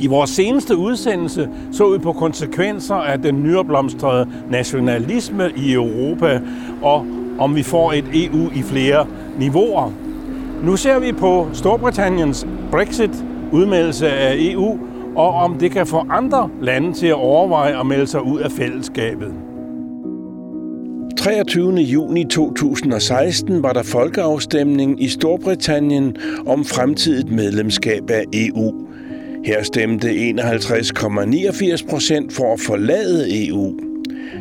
I 0.00 0.06
vores 0.06 0.30
seneste 0.30 0.76
udsendelse 0.76 1.48
så 1.72 1.90
vi 1.90 1.98
på 1.98 2.12
konsekvenser 2.12 2.94
af 2.94 3.22
den 3.22 3.42
nyopblomstrede 3.42 4.28
nationalisme 4.50 5.50
i 5.56 5.72
Europa, 5.72 6.40
og 6.82 7.06
om 7.38 7.56
vi 7.56 7.62
får 7.62 7.92
et 7.92 8.04
EU 8.14 8.50
i 8.54 8.62
flere 8.62 9.06
niveauer. 9.38 9.92
Nu 10.62 10.76
ser 10.76 10.98
vi 10.98 11.12
på 11.12 11.48
Storbritanniens 11.52 12.46
Brexit, 12.70 13.24
udmeldelse 13.52 14.08
af 14.08 14.36
EU, 14.38 14.78
og 15.16 15.28
om 15.28 15.58
det 15.58 15.70
kan 15.70 15.86
få 15.86 16.06
andre 16.10 16.50
lande 16.60 16.92
til 16.92 17.06
at 17.06 17.14
overveje 17.14 17.80
at 17.80 17.86
melde 17.86 18.06
sig 18.06 18.22
ud 18.22 18.40
af 18.40 18.52
fællesskabet. 18.52 19.51
23. 21.22 21.74
juni 21.76 22.24
2016 22.24 23.62
var 23.62 23.72
der 23.72 23.82
folkeafstemning 23.82 25.02
i 25.02 25.08
Storbritannien 25.08 26.16
om 26.46 26.64
fremtidigt 26.64 27.30
medlemskab 27.32 28.10
af 28.10 28.24
EU. 28.32 28.72
Her 29.44 29.62
stemte 29.62 30.08
51,89 30.08 31.88
procent 31.88 32.32
for 32.32 32.52
at 32.52 32.60
forlade 32.60 33.46
EU. 33.48 33.74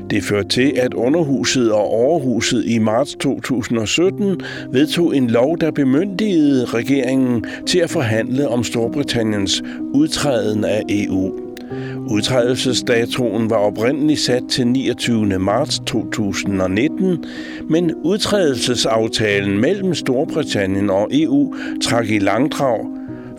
Det 0.09 0.23
førte 0.23 0.49
til, 0.49 0.73
at 0.77 0.93
underhuset 0.93 1.71
og 1.71 1.87
overhuset 1.87 2.65
i 2.65 2.79
marts 2.79 3.15
2017 3.15 4.41
vedtog 4.71 5.15
en 5.15 5.29
lov, 5.29 5.57
der 5.57 5.71
bemyndigede 5.71 6.65
regeringen 6.65 7.45
til 7.67 7.79
at 7.79 7.89
forhandle 7.89 8.47
om 8.47 8.63
Storbritanniens 8.63 9.63
udtræden 9.93 10.63
af 10.63 10.81
EU. 10.89 11.50
Udtrædelsesdatoen 12.09 13.49
var 13.49 13.55
oprindeligt 13.55 14.19
sat 14.19 14.43
til 14.49 14.67
29. 14.67 15.39
marts 15.39 15.79
2019, 15.79 17.25
men 17.69 17.95
udtrædelsesaftalen 17.95 19.57
mellem 19.57 19.93
Storbritannien 19.93 20.89
og 20.89 21.07
EU 21.11 21.55
trak 21.83 22.09
i 22.09 22.19
langdrag. 22.19 22.85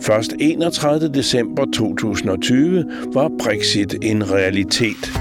Først 0.01 0.33
31. 0.39 1.07
december 1.07 1.65
2020 1.73 2.85
var 3.13 3.31
Brexit 3.39 3.95
en 4.01 4.31
realitet. 4.31 5.11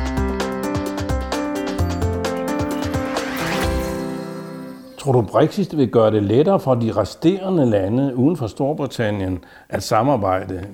Tror 4.99 5.13
du, 5.13 5.23
Brexit 5.23 5.77
vil 5.77 5.89
gøre 5.89 6.11
det 6.11 6.23
lettere 6.23 6.61
for 6.61 6.75
de 6.75 6.93
resterende 6.93 7.67
lande 7.67 8.17
uden 8.17 8.37
for 8.37 8.47
Storbritannien 8.47 9.45
at 9.69 9.83
samarbejde? 9.83 10.67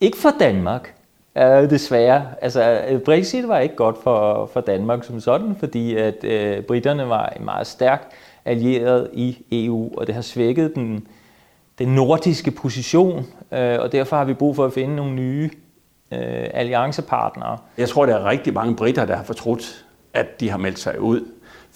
Ikke 0.00 0.16
for 0.16 0.30
Danmark, 0.40 0.97
Ja, 1.36 1.66
desværre. 1.66 2.26
Altså, 2.42 2.84
øh, 2.88 3.00
Brexit 3.00 3.48
var 3.48 3.58
ikke 3.58 3.76
godt 3.76 3.96
for, 4.02 4.50
for 4.52 4.60
Danmark 4.60 5.04
som 5.04 5.20
sådan, 5.20 5.56
fordi 5.58 5.96
at 5.96 6.24
øh, 6.24 6.62
britterne 6.62 7.08
var 7.08 7.26
en 7.26 7.44
meget 7.44 7.66
stærk 7.66 8.10
allieret 8.44 9.10
i 9.12 9.44
EU, 9.52 9.90
og 9.96 10.06
det 10.06 10.14
har 10.14 10.22
svækket 10.22 10.74
den, 10.74 11.06
den 11.78 11.88
nordiske 11.88 12.50
position, 12.50 13.26
øh, 13.52 13.78
og 13.80 13.92
derfor 13.92 14.16
har 14.16 14.24
vi 14.24 14.34
brug 14.34 14.56
for 14.56 14.64
at 14.64 14.72
finde 14.72 14.96
nogle 14.96 15.14
nye 15.14 15.50
øh, 16.12 16.46
alliancepartnere. 16.54 17.58
Jeg 17.78 17.88
tror, 17.88 18.06
der 18.06 18.16
er 18.16 18.30
rigtig 18.30 18.54
mange 18.54 18.76
britter, 18.76 19.04
der 19.04 19.16
har 19.16 19.24
fortrudt, 19.24 19.84
at 20.14 20.40
de 20.40 20.50
har 20.50 20.58
meldt 20.58 20.78
sig 20.78 21.00
ud 21.00 21.20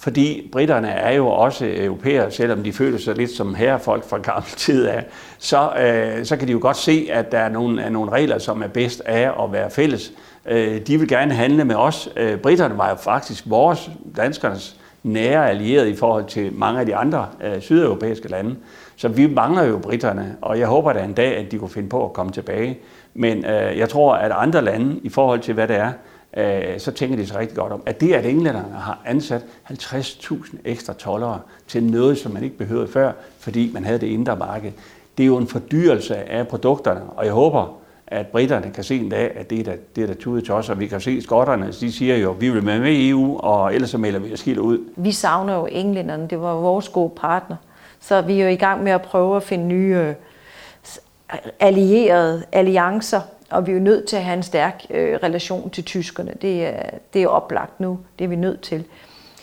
fordi 0.03 0.49
britterne 0.51 0.87
er 0.89 1.11
jo 1.11 1.27
også 1.27 1.65
europæere, 1.69 2.31
selvom 2.31 2.63
de 2.63 2.73
føler 2.73 2.97
sig 2.97 3.15
lidt 3.15 3.31
som 3.31 3.55
herrefolk 3.55 4.09
fra 4.09 4.17
gammel 4.17 4.51
tid 4.55 4.87
af, 4.87 5.05
så, 5.37 5.69
øh, 5.79 6.25
så 6.25 6.37
kan 6.37 6.47
de 6.47 6.51
jo 6.51 6.59
godt 6.61 6.77
se, 6.77 7.07
at 7.11 7.31
der 7.31 7.39
er 7.39 7.49
nogle, 7.49 7.81
er 7.81 7.89
nogle 7.89 8.11
regler, 8.11 8.37
som 8.37 8.63
er 8.63 8.67
bedst 8.67 9.01
af 9.05 9.43
at 9.43 9.51
være 9.51 9.69
fælles. 9.69 10.11
Øh, 10.45 10.81
de 10.87 10.99
vil 10.99 11.07
gerne 11.07 11.33
handle 11.33 11.65
med 11.65 11.75
os. 11.75 12.09
Øh, 12.17 12.37
britterne 12.37 12.77
var 12.77 12.89
jo 12.89 12.95
faktisk 12.95 13.43
vores, 13.47 13.89
danskernes, 14.17 14.75
nære 15.03 15.49
allierede 15.49 15.89
i 15.89 15.95
forhold 15.95 16.25
til 16.25 16.53
mange 16.53 16.79
af 16.79 16.85
de 16.85 16.95
andre 16.95 17.27
øh, 17.43 17.61
sydeuropæiske 17.61 18.27
lande. 18.27 18.55
Så 18.95 19.07
vi 19.07 19.27
mangler 19.27 19.63
jo 19.63 19.77
britterne, 19.77 20.35
og 20.41 20.59
jeg 20.59 20.67
håber 20.67 20.93
da 20.93 21.03
en 21.03 21.13
dag, 21.13 21.37
at 21.37 21.51
de 21.51 21.57
kunne 21.57 21.69
finde 21.69 21.89
på 21.89 22.05
at 22.05 22.13
komme 22.13 22.31
tilbage. 22.31 22.79
Men 23.13 23.45
øh, 23.45 23.77
jeg 23.77 23.89
tror, 23.89 24.13
at 24.13 24.31
andre 24.35 24.61
lande, 24.61 24.99
i 25.03 25.09
forhold 25.09 25.39
til 25.39 25.53
hvad 25.53 25.67
det 25.67 25.75
er, 25.75 25.91
øh, 26.37 26.79
så 26.79 26.91
tænker 26.91 27.15
de 27.15 27.27
sig 27.27 27.37
rigtig 27.37 27.57
godt 27.57 27.73
om, 27.73 27.83
at 27.85 28.01
det, 28.01 28.13
at 28.13 28.25
englænderne 28.25 28.73
har 28.73 29.01
ansat 29.05 29.45
50.000 29.69 30.57
ekstra 30.65 30.93
tollere 30.93 31.39
til 31.67 31.83
noget, 31.83 32.17
som 32.17 32.31
man 32.31 32.43
ikke 32.43 32.57
behøvede 32.57 32.87
før, 32.87 33.11
fordi 33.39 33.71
man 33.73 33.85
havde 33.85 33.99
det 33.99 34.07
indre 34.07 34.35
marked, 34.35 34.71
det 35.17 35.23
er 35.23 35.27
jo 35.27 35.37
en 35.37 35.47
fordyrelse 35.47 36.15
af 36.15 36.47
produkterne, 36.47 37.01
og 37.15 37.25
jeg 37.25 37.33
håber, 37.33 37.77
at 38.07 38.27
britterne 38.27 38.71
kan 38.71 38.83
se 38.83 38.99
en 38.99 39.09
dag, 39.09 39.31
at 39.35 39.49
det 39.49 39.59
er 39.59 39.63
der, 39.63 39.75
det 39.95 40.03
er 40.03 40.07
da 40.07 40.13
tudet 40.13 40.43
til 40.43 40.53
os, 40.53 40.69
og 40.69 40.79
vi 40.79 40.87
kan 40.87 41.01
se 41.01 41.21
skotterne, 41.21 41.71
de 41.71 41.91
siger 41.91 42.17
jo, 42.17 42.31
at 42.31 42.41
vi 42.41 42.49
vil 42.49 42.65
være 42.65 42.79
med 42.79 42.91
i 42.91 43.09
EU, 43.09 43.37
og 43.39 43.75
ellers 43.75 43.89
så 43.89 43.97
melder 43.97 44.19
vi 44.19 44.33
os 44.33 44.39
skilt 44.39 44.59
ud. 44.59 44.79
Vi 44.95 45.11
savner 45.11 45.55
jo 45.55 45.65
englænderne, 45.65 46.27
det 46.27 46.41
var 46.41 46.53
vores 46.53 46.89
gode 46.89 47.11
partner, 47.15 47.55
så 47.99 48.21
vi 48.21 48.39
er 48.39 48.43
jo 48.43 48.49
i 48.49 48.55
gang 48.55 48.83
med 48.83 48.91
at 48.91 49.01
prøve 49.01 49.35
at 49.35 49.43
finde 49.43 49.65
nye 49.65 49.95
øh, 49.95 50.13
allierede 51.59 52.43
alliancer 52.51 53.21
og 53.53 53.67
vi 53.67 53.71
er 53.71 53.75
jo 53.75 53.81
nødt 53.81 54.07
til 54.07 54.15
at 54.15 54.23
have 54.23 54.37
en 54.37 54.43
stærk 54.43 54.85
øh, 54.89 55.19
relation 55.23 55.69
til 55.69 55.83
tyskerne. 55.83 56.33
Det 56.41 56.65
er, 56.65 56.89
det 57.13 57.23
er 57.23 57.27
oplagt 57.27 57.79
nu. 57.79 57.99
Det 58.19 58.25
er 58.25 58.29
vi 58.29 58.35
nødt 58.35 58.61
til. 58.61 58.83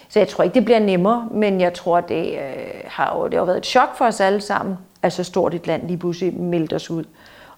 Så 0.09 0.19
jeg 0.19 0.29
tror 0.29 0.45
ikke, 0.45 0.55
det 0.55 0.65
bliver 0.65 0.79
nemmere, 0.79 1.29
men 1.31 1.61
jeg 1.61 1.75
tror, 1.75 2.01
det, 2.01 2.33
øh, 2.33 2.39
har, 2.87 3.19
jo, 3.19 3.29
det 3.29 3.39
har 3.39 3.45
været 3.45 3.59
et 3.59 3.67
chok 3.67 3.97
for 3.99 4.05
os 4.05 4.21
alle 4.21 4.41
sammen, 4.41 4.77
at 5.03 5.13
så 5.13 5.25
stort 5.25 5.55
et 5.55 5.67
land 5.67 5.87
lige 5.87 5.97
pludselig 5.97 6.35
meldte 6.35 6.75
os 6.75 6.91
ud. 6.91 7.05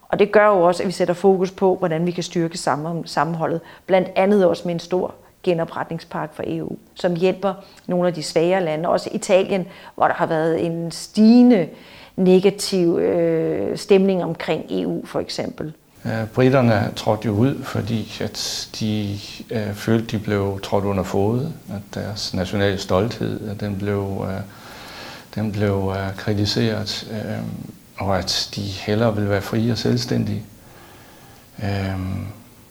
Og 0.09 0.19
det 0.19 0.33
gør 0.33 0.47
jo 0.47 0.63
også, 0.63 0.83
at 0.83 0.87
vi 0.87 0.93
sætter 0.93 1.15
fokus 1.15 1.51
på, 1.51 1.77
hvordan 1.77 2.07
vi 2.07 2.11
kan 2.11 2.23
styrke 2.23 2.59
sammenholdet. 3.05 3.61
Blandt 3.87 4.09
andet 4.17 4.47
også 4.47 4.63
med 4.65 4.75
en 4.75 4.81
stor 4.81 5.15
genopretningspakke 5.43 6.35
for 6.35 6.43
EU, 6.47 6.77
som 6.95 7.17
hjælper 7.17 7.55
nogle 7.87 8.09
af 8.09 8.15
de 8.15 8.23
svagere 8.23 8.65
lande. 8.65 8.89
Også 8.89 9.11
Italien, 9.13 9.67
hvor 9.95 10.07
der 10.07 10.15
har 10.15 10.27
været 10.27 10.67
en 10.67 10.91
stigende 10.91 11.69
negativ 12.17 12.99
øh, 12.99 13.77
stemning 13.77 14.25
omkring 14.25 14.65
EU 14.71 15.07
for 15.07 15.21
eksempel. 15.21 15.73
Øh, 16.05 16.27
britterne 16.27 16.93
trådte 16.97 17.27
jo 17.27 17.33
ud, 17.33 17.63
fordi 17.63 18.19
at 18.21 18.69
de 18.81 19.19
øh, 19.51 19.75
følte, 19.75 20.17
de 20.17 20.23
blev 20.23 20.61
trådt 20.63 20.85
under 20.85 21.03
fod, 21.03 21.47
at 21.69 21.83
deres 21.95 22.35
nationale 22.35 22.79
stolthed 22.79 23.51
at 23.51 23.61
den 23.61 23.77
blev, 23.79 24.27
øh, 24.29 24.41
den 25.35 25.53
blev 25.53 25.95
øh, 25.97 26.17
kritiseret, 26.17 27.09
øh, 27.13 27.43
og 27.97 28.19
at 28.19 28.51
de 28.55 28.61
hellere 28.61 29.15
ville 29.15 29.31
være 29.31 29.43
frie 29.43 29.73
og 29.73 29.79
selvstændige. 29.79 30.43
Øh, 31.65 32.01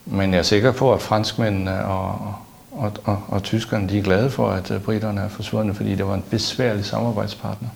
men 0.05 0.31
jeg 0.31 0.39
er 0.39 0.43
sikker 0.43 0.71
på, 0.71 0.93
at 0.93 1.01
franskmændene 1.01 1.85
og, 1.85 2.35
og, 2.71 2.91
og, 3.03 3.23
og 3.27 3.43
tyskerne 3.43 3.89
de 3.89 3.99
er 3.99 4.03
glade 4.03 4.29
for, 4.29 4.49
at 4.49 4.71
øh, 4.71 4.81
britterne 4.81 5.21
er 5.21 5.29
forsvundet, 5.29 5.75
fordi 5.75 5.95
det 5.95 6.07
var 6.07 6.13
en 6.13 6.23
besværlig 6.29 6.85
samarbejdspartner. 6.85 7.69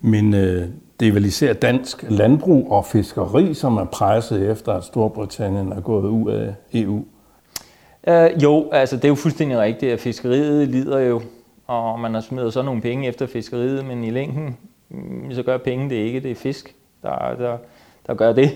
Men 0.00 0.34
øh, 0.34 0.68
det 1.00 1.08
er 1.08 1.12
vel 1.12 1.24
især 1.24 1.52
dansk 1.52 2.04
landbrug 2.08 2.72
og 2.72 2.84
fiskeri, 2.84 3.54
som 3.54 3.76
er 3.76 3.84
presset 3.84 4.50
efter, 4.50 4.72
at 4.72 4.84
Storbritannien 4.84 5.72
er 5.72 5.80
gået 5.80 6.08
ud 6.08 6.30
af 6.30 6.54
EU. 6.74 6.94
Uh, 8.08 8.14
øh, 8.14 8.42
jo, 8.42 8.68
altså 8.72 8.96
det 8.96 9.04
er 9.04 9.08
jo 9.08 9.14
fuldstændig 9.14 9.58
rigtigt, 9.58 9.92
at 9.92 10.00
fiskeriet 10.00 10.68
lider 10.68 10.98
jo, 10.98 11.22
og 11.66 12.00
man 12.00 12.14
har 12.14 12.20
smidt 12.20 12.52
så 12.52 12.62
nogle 12.62 12.80
penge 12.80 13.08
efter 13.08 13.26
fiskeriet, 13.26 13.84
men 13.84 14.04
i 14.04 14.10
længden, 14.10 14.56
mm, 14.88 15.32
så 15.32 15.42
gør 15.42 15.56
penge 15.58 15.90
det 15.90 15.96
ikke, 15.96 16.20
det 16.20 16.30
er 16.30 16.34
fisk, 16.34 16.74
der, 17.02 17.34
der, 17.38 17.56
der 18.06 18.14
gør 18.14 18.32
det. 18.32 18.50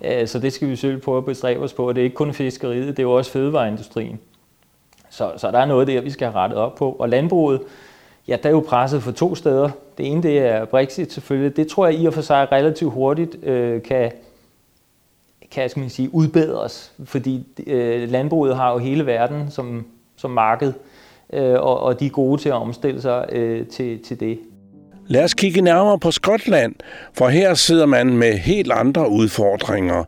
Uh, 0.00 0.26
så 0.26 0.38
det 0.38 0.52
skal 0.52 0.68
vi 0.68 0.76
selvfølgelig 0.76 1.02
prøve 1.02 1.18
at 1.18 1.24
bestræbe 1.24 1.60
os 1.60 1.72
på, 1.72 1.88
og 1.88 1.94
det 1.94 2.00
er 2.00 2.04
ikke 2.04 2.16
kun 2.16 2.32
fiskeriet, 2.32 2.86
det 2.86 2.98
er 2.98 3.02
jo 3.02 3.12
også 3.12 3.30
fødevareindustrien. 3.30 4.18
Så, 5.10 5.32
så 5.36 5.50
der 5.50 5.58
er 5.58 5.66
noget 5.66 5.86
der, 5.86 6.00
vi 6.00 6.10
skal 6.10 6.26
have 6.26 6.38
rettet 6.38 6.58
op 6.58 6.74
på. 6.74 6.96
Og 6.98 7.08
landbruget, 7.08 7.60
Ja, 8.28 8.36
der 8.42 8.48
er 8.48 8.52
jo 8.52 8.64
presset 8.68 9.02
for 9.02 9.12
to 9.12 9.34
steder. 9.34 9.70
Det 9.98 10.06
ene 10.06 10.22
det 10.22 10.38
er 10.38 10.64
Brexit 10.64 11.12
selvfølgelig. 11.12 11.56
Det 11.56 11.68
tror 11.68 11.86
jeg 11.86 12.00
i 12.00 12.06
og 12.06 12.14
for 12.14 12.20
sig 12.20 12.52
relativt 12.52 12.92
hurtigt 12.92 13.44
øh, 13.44 13.82
kan, 13.82 14.12
kan 15.50 15.70
skal 15.70 15.80
man 15.80 15.90
sige, 15.90 16.14
udbedres, 16.14 16.92
fordi 17.04 17.46
øh, 17.66 18.10
landbruget 18.10 18.56
har 18.56 18.72
jo 18.72 18.78
hele 18.78 19.06
verden 19.06 19.50
som, 19.50 19.86
som 20.16 20.30
marked, 20.30 20.72
øh, 21.32 21.52
og, 21.52 21.80
og 21.80 22.00
de 22.00 22.06
er 22.06 22.10
gode 22.10 22.42
til 22.42 22.48
at 22.48 22.54
omstille 22.54 23.02
sig 23.02 23.26
øh, 23.32 23.66
til, 23.66 24.02
til 24.02 24.20
det. 24.20 24.38
Lad 25.10 25.24
os 25.24 25.34
kigge 25.34 25.60
nærmere 25.60 25.98
på 25.98 26.10
Skotland, 26.10 26.74
for 27.14 27.28
her 27.28 27.54
sidder 27.54 27.86
man 27.86 28.16
med 28.16 28.32
helt 28.32 28.72
andre 28.72 29.10
udfordringer. 29.10 30.04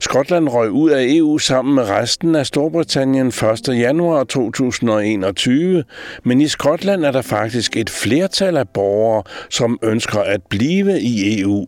Skotland 0.00 0.48
røg 0.48 0.70
ud 0.70 0.90
af 0.90 1.04
EU 1.08 1.38
sammen 1.38 1.74
med 1.74 1.82
resten 1.82 2.34
af 2.34 2.46
Storbritannien 2.46 3.26
1. 3.26 3.34
januar 3.68 4.24
2021, 4.24 5.84
men 6.22 6.40
i 6.40 6.48
Skotland 6.48 7.04
er 7.04 7.10
der 7.10 7.22
faktisk 7.22 7.76
et 7.76 7.90
flertal 7.90 8.56
af 8.56 8.68
borgere, 8.68 9.22
som 9.50 9.78
ønsker 9.82 10.20
at 10.20 10.40
blive 10.42 11.00
i 11.00 11.40
EU. 11.40 11.66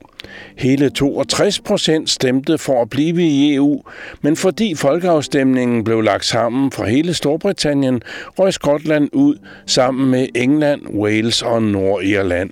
Hele 0.57 0.91
62 0.91 1.61
procent 1.61 2.11
stemte 2.11 2.59
for 2.59 2.83
at 2.83 2.91
blive 2.91 3.23
i 3.23 3.55
EU, 3.55 3.83
men 4.23 4.37
fordi 4.37 4.75
folkeafstemningen 4.75 5.85
blev 5.85 6.01
lagt 6.01 6.25
sammen 6.25 6.71
for 6.71 6.85
hele 6.85 7.15
Storbritannien, 7.15 8.03
røg 8.39 8.53
Skotland 8.53 9.09
ud 9.13 9.37
sammen 9.67 10.11
med 10.11 10.29
England, 10.35 10.81
Wales 10.89 11.43
og 11.43 11.63
Nordirland. 11.63 12.51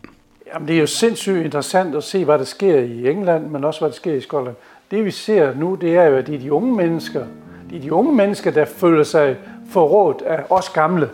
Jamen, 0.54 0.68
det 0.68 0.76
er 0.76 0.80
jo 0.80 0.86
sindssygt 0.86 1.44
interessant 1.44 1.94
at 1.94 2.04
se, 2.04 2.24
hvad 2.24 2.38
der 2.38 2.44
sker 2.44 2.78
i 2.78 3.10
England, 3.10 3.46
men 3.46 3.64
også 3.64 3.80
hvad 3.80 3.88
der 3.88 3.96
sker 3.96 4.14
i 4.14 4.20
Skotland. 4.20 4.56
Det 4.90 5.04
vi 5.04 5.10
ser 5.10 5.54
nu, 5.54 5.74
det 5.74 5.96
er 5.96 6.04
jo, 6.04 6.16
at 6.16 6.26
det 6.26 6.34
er 6.34 6.38
de 6.38 6.52
unge 6.52 6.76
mennesker, 6.76 7.24
det 7.70 7.76
er 7.76 7.80
de 7.80 7.92
unge 7.92 8.14
mennesker, 8.14 8.50
der 8.50 8.64
føler 8.64 9.04
sig 9.04 9.36
forrådt 9.70 10.22
af 10.22 10.44
os 10.50 10.68
gamle. 10.68 11.08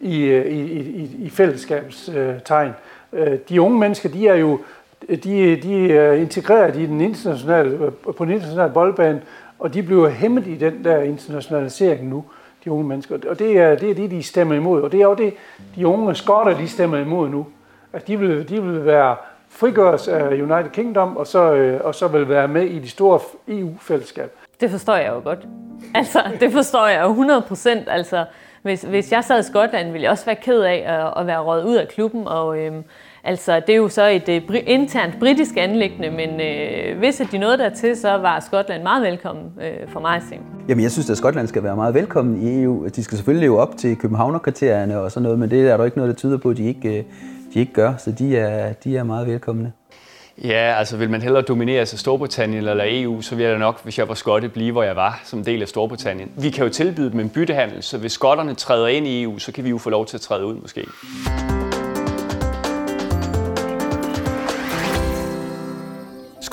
i, 0.00 0.22
øh, 0.24 0.46
i, 0.46 0.60
i, 0.80 1.10
i 1.18 1.30
fællesskabets 1.30 2.08
øh, 2.08 2.34
tegn. 2.44 2.72
Øh, 3.12 3.38
de 3.48 3.60
unge 3.60 3.78
mennesker, 3.78 4.08
de 4.08 4.28
er 4.28 4.34
jo 4.34 4.60
de, 5.08 5.56
de 5.62 5.92
er 5.92 6.12
integreret 6.12 6.76
i 6.76 6.86
den 6.86 7.00
internationale, 7.00 7.90
på 8.16 8.24
den 8.24 8.32
internationale 8.32 8.72
boldbane, 8.72 9.22
og 9.58 9.74
de 9.74 9.82
bliver 9.82 10.08
hæmmet 10.08 10.46
i 10.46 10.54
den 10.54 10.84
der 10.84 11.02
internationalisering 11.02 12.08
nu, 12.08 12.24
de 12.64 12.70
unge 12.70 12.84
mennesker. 12.84 13.18
Og 13.28 13.38
det 13.38 13.58
er 13.58 13.74
det, 13.74 13.90
er 13.90 13.94
det 13.94 14.10
de 14.10 14.22
stemmer 14.22 14.54
imod. 14.54 14.82
Og 14.82 14.92
det 14.92 15.00
er 15.00 15.04
jo 15.04 15.14
det, 15.14 15.34
de 15.76 15.86
unge 15.86 16.14
skotter, 16.14 16.56
de 16.56 16.68
stemmer 16.68 16.98
imod 16.98 17.28
nu. 17.28 17.46
At 17.94 18.08
de 18.08 18.18
vil, 18.18 18.48
de 18.48 18.62
vil 18.62 18.84
være 18.84 19.16
frigøres 19.48 20.08
af 20.08 20.28
United 20.28 20.70
Kingdom, 20.72 21.16
og 21.16 21.26
så, 21.26 21.54
øh, 21.54 21.80
og 21.84 21.94
så 21.94 22.08
vil 22.08 22.28
være 22.28 22.48
med 22.48 22.62
i 22.62 22.78
de 22.78 22.88
store 22.88 23.20
EU-fællesskab. 23.48 24.30
Det 24.60 24.70
forstår 24.70 24.96
jeg 24.96 25.12
jo 25.12 25.20
godt. 25.24 25.38
Altså, 25.94 26.22
det 26.40 26.52
forstår 26.52 26.86
jeg 26.86 27.02
jo 27.02 27.08
100 27.08 27.42
procent. 27.42 27.88
Altså, 27.88 28.24
hvis, 28.62 28.82
hvis 28.82 29.12
jeg 29.12 29.24
sad 29.24 29.40
i 29.40 29.42
Skotland, 29.42 29.92
ville 29.92 30.02
jeg 30.02 30.10
også 30.10 30.24
være 30.24 30.36
ked 30.36 30.60
af 30.60 30.84
at, 30.86 31.20
at 31.20 31.26
være 31.26 31.40
røget 31.40 31.64
ud 31.64 31.74
af 31.74 31.88
klubben, 31.88 32.28
og 32.28 32.58
øhm, 32.58 32.84
Altså, 33.26 33.60
det 33.66 33.72
er 33.72 33.76
jo 33.76 33.88
så 33.88 34.08
et 34.08 34.28
uh, 34.28 34.56
internt 34.66 35.18
britisk 35.18 35.56
anlæggende, 35.56 36.10
men 36.10 36.30
uh, 36.30 36.98
hvis 36.98 37.22
de 37.32 37.38
nåede 37.38 37.58
dertil, 37.58 37.96
så 37.96 38.08
var 38.08 38.40
Skotland 38.40 38.82
meget 38.82 39.02
velkommen 39.02 39.44
uh, 39.56 39.92
for 39.92 40.00
mig 40.00 40.16
at 40.16 40.22
se. 40.28 40.38
Jamen, 40.68 40.82
jeg 40.82 40.90
synes, 40.90 41.10
at 41.10 41.16
Skotland 41.16 41.46
skal 41.46 41.62
være 41.62 41.76
meget 41.76 41.94
velkommen 41.94 42.42
i 42.42 42.62
EU. 42.62 42.86
De 42.96 43.04
skal 43.04 43.16
selvfølgelig 43.18 43.48
leve 43.48 43.60
op 43.60 43.76
til 43.76 43.96
Københavnerkriterierne 43.96 45.00
og 45.00 45.12
sådan 45.12 45.22
noget, 45.22 45.38
men 45.38 45.50
det 45.50 45.70
er 45.70 45.76
der 45.76 45.84
ikke 45.84 45.96
noget, 45.96 46.08
der 46.08 46.16
tyder 46.16 46.38
på, 46.38 46.50
at 46.50 46.56
de 46.56 46.64
ikke, 46.64 47.04
de 47.54 47.60
ikke 47.60 47.72
gør, 47.72 47.94
så 47.96 48.12
de 48.12 48.36
er, 48.36 48.72
de 48.72 48.96
er 48.96 49.04
meget 49.04 49.26
velkomne. 49.26 49.72
Ja, 50.44 50.74
altså 50.78 50.96
vil 50.96 51.10
man 51.10 51.22
hellere 51.22 51.42
dominere 51.42 51.86
sig 51.86 51.98
Storbritannien 51.98 52.68
eller 52.68 52.84
EU, 52.88 53.20
så 53.22 53.34
ville 53.34 53.50
jeg 53.50 53.58
nok, 53.58 53.82
hvis 53.82 53.98
jeg 53.98 54.08
var 54.08 54.14
skotte, 54.14 54.48
blive, 54.48 54.72
hvor 54.72 54.82
jeg 54.82 54.96
var, 54.96 55.20
som 55.24 55.44
del 55.44 55.62
af 55.62 55.68
Storbritannien. 55.68 56.32
Vi 56.36 56.50
kan 56.50 56.64
jo 56.64 56.70
tilbyde 56.70 57.10
dem 57.10 57.20
en 57.20 57.30
byttehandel, 57.30 57.82
så 57.82 57.98
hvis 57.98 58.12
skotterne 58.12 58.54
træder 58.54 58.86
ind 58.86 59.06
i 59.06 59.22
EU, 59.22 59.38
så 59.38 59.52
kan 59.52 59.64
vi 59.64 59.70
jo 59.70 59.78
få 59.78 59.90
lov 59.90 60.06
til 60.06 60.16
at 60.16 60.20
træde 60.20 60.46
ud 60.46 60.54
måske. 60.54 60.84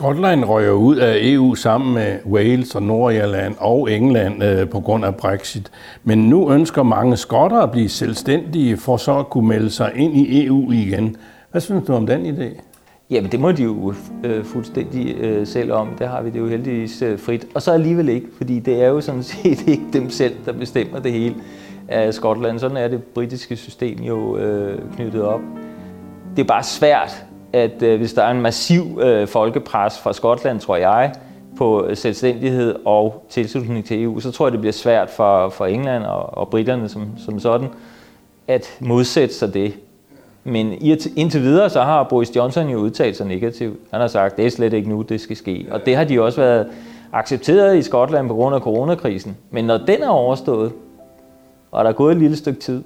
Skotland 0.02 0.46
røger 0.46 0.72
ud 0.72 0.96
af 0.96 1.18
EU 1.22 1.56
sammen 1.56 1.94
med 1.94 2.18
Wales 2.26 2.76
og 2.76 2.84
Nordirland 2.84 3.56
og 3.60 3.92
England 3.92 4.44
øh, 4.44 4.70
på 4.70 4.80
grund 4.80 5.06
af 5.06 5.16
Brexit. 5.16 5.72
Men 6.04 6.30
nu 6.30 6.52
ønsker 6.52 6.84
mange 6.84 7.18
skotter 7.18 7.58
at 7.58 7.72
blive 7.72 7.90
selvstændige 7.90 8.78
for 8.78 8.98
så 8.98 9.20
at 9.20 9.30
kunne 9.30 9.48
melde 9.48 9.70
sig 9.70 9.92
ind 9.96 10.18
i 10.18 10.46
EU 10.46 10.72
igen. 10.72 11.16
Hvad 11.52 11.62
synes 11.62 11.88
du 11.88 11.94
om 11.94 12.08
den 12.08 12.26
idé? 12.26 12.62
Jamen 13.10 13.32
det 13.32 13.40
må 13.40 13.52
de 13.52 13.64
jo 13.64 13.94
øh, 14.24 14.46
fuldstændig 14.46 15.16
øh, 15.18 15.48
selv 15.48 15.72
om. 15.72 15.88
Det 16.00 16.08
har 16.08 16.22
vi 16.22 16.30
det 16.30 16.40
jo 16.40 16.48
heldigvis 16.48 17.02
øh, 17.02 17.20
frit. 17.20 17.48
Og 17.56 17.62
så 17.62 17.72
alligevel 17.72 18.10
ikke, 18.10 18.28
fordi 18.38 18.60
det 18.60 18.84
er 18.84 18.88
jo 18.88 19.02
sådan 19.02 19.24
set 19.34 19.68
ikke 19.68 19.86
dem 19.94 20.10
selv, 20.10 20.36
der 20.46 20.52
bestemmer 20.52 21.00
det 21.00 21.12
hele 21.12 21.36
af 21.88 22.14
Skotland. 22.14 22.60
Sådan 22.60 22.78
er 22.78 22.88
det 22.88 23.04
britiske 23.04 23.56
system 23.56 24.00
jo 24.00 24.38
øh, 24.38 24.80
knyttet 24.96 25.22
op. 25.22 25.42
Det 26.36 26.42
er 26.44 26.48
bare 26.48 26.64
svært 26.64 27.26
at 27.54 27.84
øh, 27.84 27.98
hvis 28.00 28.14
der 28.14 28.24
er 28.24 28.32
en 28.32 28.42
massiv 28.42 29.00
øh, 29.02 29.28
folkepres 29.28 30.00
fra 30.00 30.14
Skotland, 30.14 30.60
tror 30.60 30.76
jeg, 30.76 31.14
på 31.58 31.86
øh, 31.86 31.98
selvstændighed 31.98 32.76
og 32.86 33.26
tilslutning 33.30 33.86
til 33.86 34.04
EU, 34.04 34.20
så 34.20 34.32
tror 34.32 34.46
jeg, 34.46 34.52
det 34.52 34.60
bliver 34.60 34.74
svært 34.74 35.10
for, 35.10 35.50
for 35.50 35.66
England 35.66 36.04
og, 36.04 36.38
og 36.38 36.50
britterne 36.50 36.90
som, 36.90 37.08
som 37.26 37.40
sådan 37.40 37.68
at 38.48 38.78
modsætte 38.80 39.36
sig 39.36 39.54
det. 39.54 39.74
Men 40.44 40.74
indtil 41.16 41.42
videre, 41.42 41.70
så 41.70 41.82
har 41.82 42.04
Boris 42.04 42.36
Johnson 42.36 42.70
jo 42.70 42.78
udtalt 42.78 43.18
sig 43.18 43.28
negativt. 43.28 43.80
Han 43.92 44.02
har 44.02 44.08
sagt, 44.08 44.38
det 44.38 44.46
er 44.46 44.50
slet 44.50 44.74
ikke 44.74 44.90
nu, 44.90 45.02
det 45.02 45.22
skal 45.22 45.36
ske. 45.36 45.68
Og 45.72 45.86
det 45.86 45.96
har 45.96 46.04
de 46.04 46.22
også 46.22 46.42
været 46.42 46.68
accepteret 47.14 47.78
i 47.78 47.82
Skotland 47.82 48.28
på 48.28 48.34
grund 48.34 48.56
af 48.56 48.62
coronakrisen. 48.62 49.38
Men 49.50 49.66
når 49.66 49.78
den 49.78 50.04
er 50.04 50.10
overstået, 50.10 50.72
og 51.72 51.84
der 51.84 51.90
er 51.90 51.94
gået 51.94 52.12
et 52.12 52.18
lille 52.18 52.38
stykke 52.38 52.60
tid, 52.60 52.84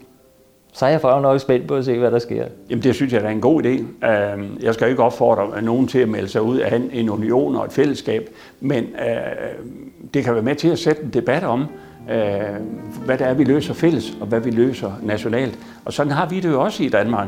så 0.75 0.85
er 0.85 0.89
jeg 0.89 1.01
faktisk 1.01 1.21
nok 1.21 1.39
spændt 1.39 1.67
på 1.67 1.75
at 1.75 1.85
se, 1.85 1.97
hvad 1.97 2.11
der 2.11 2.19
sker. 2.19 2.45
Jamen 2.69 2.83
det 2.83 2.95
synes 2.95 3.13
jeg 3.13 3.23
er 3.23 3.29
en 3.29 3.41
god 3.41 3.63
idé. 3.63 4.07
Øhm, 4.07 4.57
jeg 4.61 4.73
skal 4.73 4.89
ikke 4.89 5.03
opfordre 5.03 5.61
nogen 5.61 5.87
til 5.87 5.99
at 5.99 6.09
melde 6.09 6.27
sig 6.27 6.41
ud 6.41 6.57
af 6.57 6.81
en 6.91 7.09
union 7.09 7.55
og 7.55 7.65
et 7.65 7.71
fællesskab, 7.71 8.29
men 8.59 8.83
øh, 8.83 9.63
det 10.13 10.23
kan 10.23 10.33
være 10.33 10.43
med 10.43 10.55
til 10.55 10.67
at 10.67 10.79
sætte 10.79 11.03
en 11.03 11.09
debat 11.09 11.43
om, 11.43 11.65
øh, 12.11 12.17
hvad 13.05 13.17
det 13.17 13.27
er, 13.27 13.33
vi 13.33 13.43
løser 13.43 13.73
fælles, 13.73 14.17
og 14.21 14.27
hvad 14.27 14.39
vi 14.39 14.51
løser 14.51 14.91
nationalt. 15.03 15.59
Og 15.85 15.93
sådan 15.93 16.11
har 16.11 16.29
vi 16.29 16.39
det 16.39 16.49
jo 16.49 16.61
også 16.61 16.83
i 16.83 16.89
Danmark. 16.89 17.27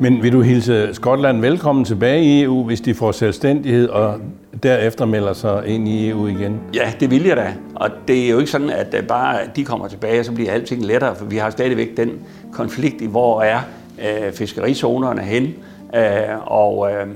Men 0.00 0.22
vil 0.22 0.32
du 0.32 0.40
hilse 0.40 0.94
Skotland 0.94 1.40
velkommen 1.40 1.84
tilbage 1.84 2.22
i 2.22 2.42
EU, 2.42 2.64
hvis 2.64 2.80
de 2.80 2.94
får 2.94 3.12
selvstændighed 3.12 3.88
og 3.88 4.20
derefter 4.62 5.04
melder 5.04 5.32
sig 5.32 5.66
ind 5.66 5.88
i 5.88 6.08
EU 6.08 6.26
igen? 6.26 6.60
Ja, 6.74 6.92
det 7.00 7.10
vil 7.10 7.24
jeg 7.24 7.36
da. 7.36 7.54
Og 7.74 7.90
det 8.08 8.24
er 8.24 8.30
jo 8.30 8.38
ikke 8.38 8.50
sådan, 8.50 8.70
at 8.70 8.94
øh, 8.94 9.02
bare 9.02 9.40
de 9.56 9.64
kommer 9.64 9.88
tilbage, 9.88 10.24
så 10.24 10.32
bliver 10.32 10.52
alting 10.52 10.84
lettere, 10.84 11.16
for 11.16 11.24
vi 11.24 11.36
har 11.36 11.50
stadigvæk 11.50 11.96
den 11.96 12.10
konflikt 12.52 13.00
i, 13.00 13.06
hvor 13.06 13.42
er 13.42 13.60
øh, 13.98 14.32
fiskerizonerne 14.32 15.22
hen, 15.22 15.54
øh, 15.94 16.02
og, 16.46 16.92
øh, 16.92 17.06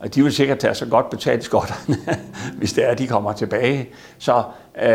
og 0.00 0.14
de 0.14 0.22
vil 0.22 0.32
sikkert 0.32 0.58
tage 0.58 0.74
sig 0.74 0.90
godt 0.90 1.10
betalt 1.10 1.44
skotterne, 1.44 1.96
hvis 2.58 2.72
det 2.72 2.84
er, 2.84 2.88
at 2.88 2.98
de 2.98 3.06
kommer 3.06 3.32
tilbage. 3.32 3.88
Så 4.18 4.42
Øh, 4.82 4.88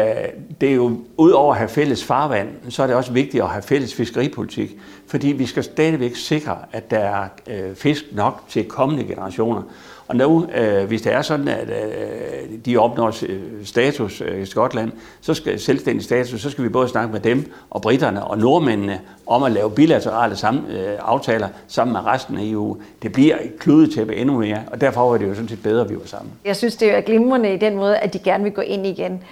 det 0.62 0.70
er 0.70 0.76
jo, 0.76 1.00
ud 1.18 1.32
over 1.32 1.54
at 1.54 1.58
have 1.58 1.70
fælles 1.70 2.04
farvand, 2.04 2.48
så 2.70 2.84
er 2.84 2.88
det 2.88 2.96
også 2.96 3.12
vigtigt 3.12 3.44
at 3.44 3.50
have 3.50 3.62
fælles 3.62 3.94
fiskeripolitik, 3.94 4.78
fordi 5.08 5.28
vi 5.28 5.46
skal 5.46 5.64
stadigvæk 5.64 6.16
sikre, 6.16 6.58
at 6.72 6.92
der 6.92 7.00
er 7.00 7.28
øh, 7.48 7.76
fisk 7.76 8.06
nok 8.12 8.44
til 8.50 8.66
kommende 8.66 9.04
generationer. 9.04 9.62
Og 10.10 10.16
nu, 10.16 10.48
øh, 10.56 10.88
hvis 10.88 11.02
det 11.02 11.14
er 11.14 11.22
sådan, 11.22 11.48
at 11.48 11.70
øh, 11.70 12.50
de 12.66 12.78
opnår 12.78 13.08
øh, 13.30 13.40
status 13.66 14.22
øh, 14.22 14.42
i 14.42 14.46
Skotland, 14.46 14.92
så 15.22 15.34
skal 15.34 15.60
selvstændig 15.60 16.04
status, 16.04 16.42
så 16.42 16.50
skal 16.50 16.64
vi 16.64 16.70
både 16.70 16.88
snakke 16.88 17.12
med 17.12 17.20
dem 17.20 17.52
og 17.70 17.82
britterne 17.82 18.24
og 18.24 18.38
nordmændene 18.38 19.02
om 19.28 19.44
at 19.44 19.52
lave 19.52 19.72
bilaterale 19.72 20.36
sammen, 20.36 20.72
øh, 20.72 20.98
aftaler 21.00 21.48
sammen 21.68 21.94
med 21.94 22.06
resten 22.06 22.38
af 22.38 22.44
EU. 22.44 22.78
Det 23.02 23.12
bliver 23.12 23.36
et 23.36 23.60
kludetæppe 23.60 24.16
endnu 24.16 24.40
mere, 24.40 24.64
og 24.72 24.82
derfor 24.82 25.14
er 25.14 25.18
det 25.18 25.28
jo 25.28 25.34
sådan 25.34 25.50
set 25.50 25.64
bedre, 25.64 25.84
at 25.84 25.90
vi 25.90 25.96
var 25.96 26.06
sammen. 26.06 26.32
Jeg 26.46 26.56
synes, 26.56 26.76
det 26.76 26.92
er 26.92 27.02
glimrende 27.02 27.54
i 27.54 27.58
den 27.58 27.76
måde, 27.76 27.98
at 27.98 28.14
de 28.14 28.20
gerne 28.20 28.44
vil 28.44 28.54
gå 28.54 28.62
ind 28.62 28.86
igen. 28.88 29.24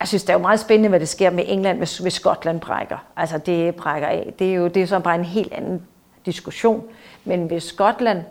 Jeg 0.00 0.08
synes, 0.08 0.22
det 0.22 0.30
er 0.30 0.34
jo 0.34 0.42
meget 0.42 0.60
spændende, 0.60 0.88
hvad 0.88 1.00
det 1.00 1.08
sker 1.08 1.30
med 1.30 1.44
England, 1.46 1.78
hvis, 1.78 1.98
hvis 1.98 2.12
Skotland 2.12 2.60
brækker. 2.60 3.04
Altså, 3.16 3.38
det 3.38 3.74
brækker 3.74 4.08
af. 4.08 4.34
Det 4.38 4.50
er 4.50 4.54
jo 4.54 4.68
det 4.68 4.82
er 4.82 4.86
så 4.86 4.98
bare 4.98 5.14
en 5.14 5.24
helt 5.24 5.52
anden 5.52 5.82
diskussion. 6.26 6.84
Men 7.24 7.46
hvis 7.46 7.62
Skotland 7.62 8.22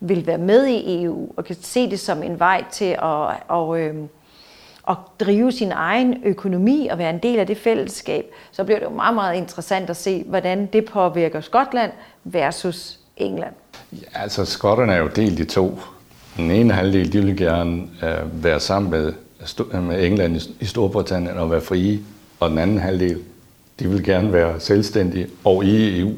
vil 0.00 0.26
være 0.26 0.38
med 0.38 0.66
i 0.66 1.04
EU 1.04 1.28
og 1.36 1.44
kan 1.44 1.56
se 1.62 1.90
det 1.90 2.00
som 2.00 2.22
en 2.22 2.38
vej 2.38 2.64
til 2.72 2.84
at, 2.84 3.36
og, 3.48 3.80
øh, 3.80 3.94
at 4.88 4.96
drive 5.20 5.52
sin 5.52 5.72
egen 5.72 6.22
økonomi 6.24 6.88
og 6.90 6.98
være 6.98 7.10
en 7.10 7.18
del 7.18 7.38
af 7.38 7.46
det 7.46 7.56
fællesskab, 7.56 8.24
så 8.52 8.64
bliver 8.64 8.78
det 8.78 8.86
jo 8.86 8.90
meget, 8.90 9.14
meget 9.14 9.36
interessant 9.36 9.90
at 9.90 9.96
se, 9.96 10.24
hvordan 10.26 10.66
det 10.66 10.84
påvirker 10.84 11.40
Skotland 11.40 11.92
versus 12.24 12.98
England. 13.16 13.54
Ja, 13.92 14.22
altså, 14.22 14.44
skotterne 14.44 14.92
er 14.92 14.98
jo 14.98 15.08
delt 15.08 15.40
i 15.40 15.44
to. 15.44 15.78
Den 16.36 16.50
ene 16.50 16.72
halvdel, 16.72 17.12
de 17.12 17.22
vil 17.22 17.36
gerne 17.36 17.82
øh, 18.02 18.44
være 18.44 18.60
sammen 18.60 18.90
med, 18.90 19.12
med 19.72 20.04
England 20.04 20.40
i, 20.60 20.64
Storbritannien 20.64 21.38
og 21.38 21.50
være 21.50 21.60
frie, 21.60 22.00
og 22.40 22.50
den 22.50 22.58
anden 22.58 22.78
halvdel, 22.78 23.18
de 23.78 23.88
vil 23.88 24.04
gerne 24.04 24.32
være 24.32 24.60
selvstændige 24.60 25.26
og 25.44 25.64
i 25.64 26.00
EU. 26.00 26.12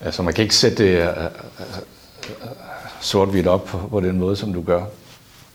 Altså, 0.00 0.22
man 0.22 0.34
kan 0.34 0.42
ikke 0.42 0.56
sætte 0.56 0.84
det, 0.84 1.08
øh, 1.08 1.14
sort-hvidt 3.00 3.46
op 3.46 3.70
på 3.90 4.00
den 4.00 4.18
måde, 4.18 4.36
som 4.36 4.52
du 4.52 4.62
gør. 4.62 4.84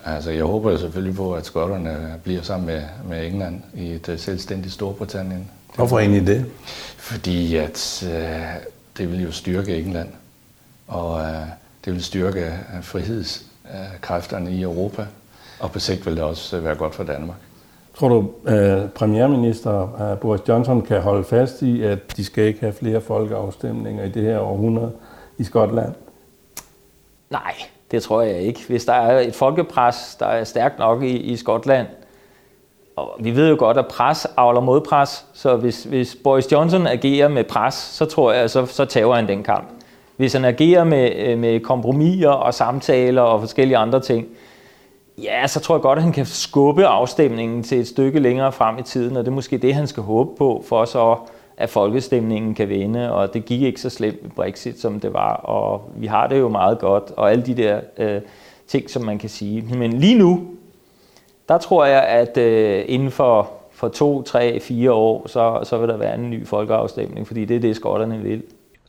Altså, 0.06 0.32
jeg 0.32 0.44
håber 0.44 0.72
jo 0.72 0.78
selvfølgelig 0.78 1.16
på, 1.16 1.34
at 1.34 1.46
skotterne 1.46 2.20
bliver 2.24 2.42
sammen 2.42 2.66
med, 2.66 2.82
med 3.10 3.28
England 3.28 3.62
i 3.74 3.92
et 3.92 4.16
selvstændigt 4.18 4.74
Storbritannien. 4.74 5.50
Hvorfor 5.76 6.00
egentlig 6.00 6.28
det? 6.28 6.46
Fordi 6.98 7.56
at 7.56 8.04
uh, 8.06 8.68
det 8.98 9.12
vil 9.12 9.24
jo 9.24 9.32
styrke 9.32 9.78
England, 9.78 10.10
og 10.88 11.14
uh, 11.14 11.48
det 11.86 11.94
vil 11.94 12.04
styrke 12.04 12.54
frihedskræfterne 12.82 14.52
i 14.52 14.62
Europa, 14.62 15.06
og 15.60 15.72
på 15.72 15.80
sigt 15.80 16.06
vil 16.06 16.16
det 16.16 16.24
også 16.24 16.60
være 16.60 16.76
godt 16.76 16.96
for 16.96 17.04
Danmark. 17.04 17.38
Tror 17.96 18.10
du, 18.10 18.30
at 18.46 18.94
premierminister 18.94 20.16
Boris 20.22 20.42
Johnson 20.48 20.82
kan 20.82 21.02
holde 21.02 21.24
fast 21.24 21.62
i, 21.62 21.84
at 21.84 22.18
de 22.18 22.26
skal 22.26 22.44
ikke 22.44 22.60
have 22.60 22.74
flere 22.74 23.02
folkeafstemninger 23.02 24.04
i 24.04 24.10
det 24.10 24.24
her 24.24 24.40
århundrede 24.40 24.92
i 25.38 25.44
Skotland? 25.44 25.94
Nej, 27.30 27.54
det 27.92 28.04
tror 28.04 28.22
jeg 28.22 28.40
ikke. 28.40 28.60
Hvis 28.68 28.86
der 28.86 28.94
er 28.94 29.20
et 29.20 29.36
folkepres, 29.36 30.16
der 30.20 30.26
er 30.26 30.44
stærkt 30.44 30.80
nok 30.80 31.04
i, 31.04 31.18
i 31.18 31.36
Skotland, 31.36 31.88
og 32.96 33.16
vi 33.20 33.36
ved 33.36 33.50
jo 33.50 33.56
godt, 33.60 33.78
at 33.78 33.88
pres 33.88 34.28
avler 34.38 34.62
modpres, 34.62 35.26
så 35.34 35.56
hvis, 35.56 35.84
hvis 35.84 36.18
Boris 36.24 36.52
Johnson 36.52 36.88
agerer 36.88 37.28
med 37.28 37.44
pres, 37.44 37.74
så 37.74 38.06
tror 38.06 38.32
jeg, 38.32 38.50
så, 38.50 38.66
så 38.66 38.86
tager 38.86 39.14
han 39.14 39.28
den 39.28 39.44
kamp. 39.44 39.68
Hvis 40.18 40.34
han 40.34 40.46
agerer 40.46 40.84
med, 40.84 41.36
med 41.36 41.60
kompromiser 41.60 42.30
og 42.30 42.54
samtaler 42.54 43.22
og 43.22 43.40
forskellige 43.40 43.78
andre 43.78 44.00
ting, 44.00 44.28
ja, 45.24 45.48
så 45.48 45.60
tror 45.60 45.76
jeg 45.76 45.82
godt, 45.82 45.98
at 45.98 46.04
han 46.04 46.14
kan 46.14 46.26
skubbe 46.26 46.86
afstemningen 46.86 47.64
til 47.64 47.80
et 47.80 47.88
stykke 47.88 48.20
længere 48.20 48.52
frem 48.52 48.78
i 48.78 48.84
tiden, 48.84 49.18
og 49.18 49.26
det 49.26 49.32
er 49.32 49.36
måske 49.36 49.58
det, 49.58 49.74
han 49.74 49.88
skal 49.88 50.04
håbe 50.04 50.36
på, 50.38 50.64
for 50.68 50.86
så 50.86 51.18
at 51.58 51.70
folkestemningen 51.70 52.56
kan 52.56 52.70
vinde, 52.70 53.14
og 53.14 53.34
det 53.34 53.46
gik 53.46 53.62
ikke 53.62 53.82
så 53.82 53.90
slemt 53.90 54.24
med 54.24 54.32
Brexit, 54.32 54.80
som 54.80 55.00
det 55.00 55.14
var, 55.14 55.34
og 55.34 55.90
vi 55.96 56.08
har 56.08 56.28
det 56.28 56.40
jo 56.40 56.50
meget 56.50 56.80
godt, 56.80 57.12
og 57.18 57.32
alle 57.32 57.46
de 57.46 57.54
der 57.54 57.80
øh, 57.98 58.22
ting, 58.68 58.90
som 58.90 59.04
man 59.04 59.18
kan 59.18 59.30
sige. 59.30 59.62
Men 59.78 59.94
lige 59.94 60.18
nu, 60.18 60.48
der 61.50 61.58
tror 61.58 61.86
jeg, 61.86 62.04
at 62.04 62.38
øh, 62.38 62.86
inden 62.88 63.12
for 63.12 63.52
for 63.72 63.88
to, 63.88 64.22
tre, 64.22 64.60
fire 64.60 64.92
år, 64.92 65.28
så, 65.28 65.60
så 65.64 65.78
vil 65.78 65.90
der 65.90 65.98
være 65.98 66.16
en 66.16 66.30
ny 66.30 66.48
folkeafstemning, 66.48 67.28
fordi 67.28 67.46
det 67.46 67.56
er 67.56 67.60
det, 67.60 67.76
skotterne 67.76 68.18
vil. 68.18 68.44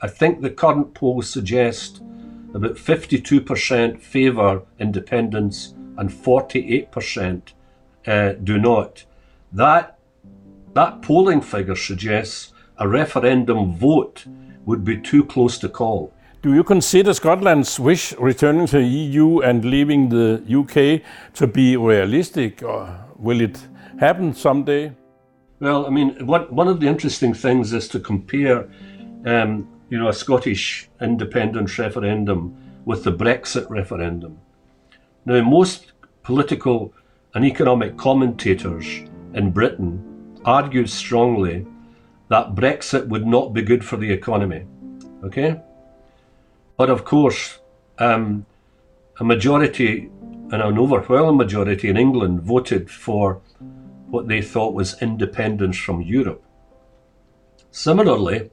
I 0.04 0.08
think 0.20 0.38
the 0.38 0.54
current 0.54 0.94
polls 0.94 1.26
suggest 1.26 2.02
about 2.54 2.70
52% 2.70 3.96
favour 4.12 4.62
independence 4.80 5.76
and 5.98 6.10
48% 6.10 7.52
uh, 8.06 8.32
do 8.32 8.58
not. 8.58 9.04
That, 9.52 9.98
that 10.74 11.02
polling 11.02 11.40
figure 11.40 11.76
suggests 11.76 12.52
a 12.78 12.88
referendum 12.88 13.74
vote 13.74 14.26
would 14.64 14.84
be 14.84 15.00
too 15.00 15.24
close 15.24 15.58
to 15.58 15.68
call. 15.68 16.12
Do 16.42 16.54
you 16.54 16.62
consider 16.62 17.14
Scotland's 17.14 17.80
wish 17.80 18.12
returning 18.18 18.66
to 18.68 18.78
the 18.78 18.86
EU 18.86 19.40
and 19.40 19.64
leaving 19.64 20.10
the 20.10 20.42
UK 20.48 21.02
to 21.34 21.46
be 21.46 21.76
realistic, 21.76 22.62
or 22.62 23.04
will 23.16 23.40
it 23.40 23.58
happen 23.98 24.34
someday? 24.34 24.92
Well, 25.58 25.86
I 25.86 25.90
mean, 25.90 26.26
one, 26.26 26.42
one 26.54 26.68
of 26.68 26.80
the 26.80 26.86
interesting 26.86 27.32
things 27.32 27.72
is 27.72 27.88
to 27.88 28.00
compare, 28.00 28.68
um, 29.24 29.68
you 29.88 29.98
know, 29.98 30.08
a 30.08 30.12
Scottish 30.12 30.88
independence 31.00 31.78
referendum 31.78 32.54
with 32.84 33.02
the 33.02 33.12
Brexit 33.12 33.68
referendum. 33.70 34.38
Now, 35.26 35.42
most 35.42 35.92
political 36.22 36.94
and 37.34 37.44
economic 37.44 37.96
commentators 37.96 38.86
in 39.34 39.50
Britain 39.50 40.38
argued 40.44 40.88
strongly 40.88 41.66
that 42.28 42.54
Brexit 42.54 43.08
would 43.08 43.26
not 43.26 43.52
be 43.52 43.62
good 43.62 43.84
for 43.84 43.96
the 43.96 44.10
economy. 44.10 44.64
Okay? 45.24 45.60
But 46.76 46.90
of 46.90 47.04
course, 47.04 47.58
um, 47.98 48.46
a 49.18 49.24
majority, 49.24 50.10
and 50.52 50.62
an 50.62 50.78
overwhelming 50.78 51.36
majority 51.36 51.88
in 51.88 51.96
England, 51.96 52.42
voted 52.42 52.88
for 52.88 53.40
what 54.08 54.28
they 54.28 54.40
thought 54.40 54.74
was 54.74 55.02
independence 55.02 55.76
from 55.76 56.02
Europe. 56.02 56.44
Similarly, 57.72 58.50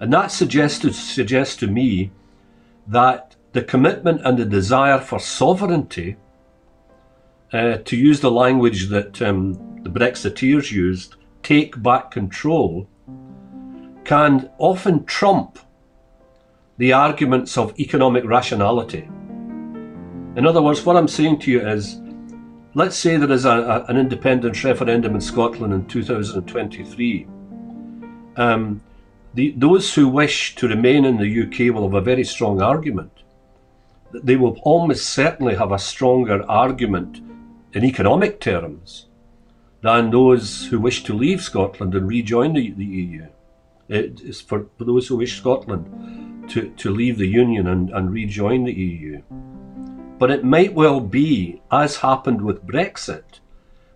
and 0.00 0.12
that 0.12 0.32
suggested, 0.32 0.94
suggests 0.94 1.54
to 1.56 1.68
me 1.68 2.10
that 2.88 3.29
the 3.52 3.62
commitment 3.62 4.20
and 4.24 4.38
the 4.38 4.44
desire 4.44 4.98
for 4.98 5.18
sovereignty, 5.18 6.16
uh, 7.52 7.78
to 7.84 7.96
use 7.96 8.20
the 8.20 8.30
language 8.30 8.88
that 8.88 9.20
um, 9.22 9.54
the 9.82 9.90
Brexiteers 9.90 10.70
used, 10.70 11.16
take 11.42 11.82
back 11.82 12.10
control, 12.10 12.88
can 14.04 14.50
often 14.58 15.04
trump 15.04 15.58
the 16.78 16.92
arguments 16.92 17.58
of 17.58 17.78
economic 17.78 18.24
rationality. 18.24 19.08
In 20.36 20.46
other 20.46 20.62
words, 20.62 20.86
what 20.86 20.96
I'm 20.96 21.08
saying 21.08 21.40
to 21.40 21.50
you 21.50 21.66
is 21.66 22.00
let's 22.74 22.96
say 22.96 23.16
there 23.16 23.30
is 23.32 23.44
a, 23.44 23.50
a, 23.50 23.84
an 23.86 23.96
independence 23.96 24.62
referendum 24.64 25.14
in 25.14 25.20
Scotland 25.20 25.72
in 25.72 25.86
2023. 25.86 27.26
Um, 28.36 28.80
the, 29.34 29.54
those 29.56 29.94
who 29.94 30.08
wish 30.08 30.54
to 30.56 30.68
remain 30.68 31.04
in 31.04 31.16
the 31.16 31.42
UK 31.42 31.74
will 31.74 31.88
have 31.88 31.94
a 31.94 32.00
very 32.00 32.24
strong 32.24 32.62
argument. 32.62 33.19
They 34.12 34.36
will 34.36 34.58
almost 34.62 35.08
certainly 35.08 35.54
have 35.56 35.72
a 35.72 35.78
stronger 35.78 36.44
argument 36.48 37.20
in 37.72 37.84
economic 37.84 38.40
terms 38.40 39.06
than 39.82 40.10
those 40.10 40.66
who 40.66 40.80
wish 40.80 41.04
to 41.04 41.14
leave 41.14 41.40
Scotland 41.40 41.94
and 41.94 42.06
rejoin 42.06 42.54
the, 42.54 42.70
the 42.72 42.84
EU. 42.84 43.26
It 43.88 44.20
is 44.20 44.40
for, 44.40 44.66
for 44.76 44.84
those 44.84 45.08
who 45.08 45.16
wish 45.16 45.38
Scotland 45.38 46.48
to, 46.50 46.70
to 46.70 46.90
leave 46.90 47.18
the 47.18 47.28
Union 47.28 47.66
and, 47.66 47.90
and 47.90 48.12
rejoin 48.12 48.64
the 48.64 48.72
EU. 48.72 49.22
But 50.18 50.30
it 50.30 50.44
might 50.44 50.74
well 50.74 51.00
be, 51.00 51.62
as 51.70 51.96
happened 51.96 52.42
with 52.42 52.66
Brexit, 52.66 53.40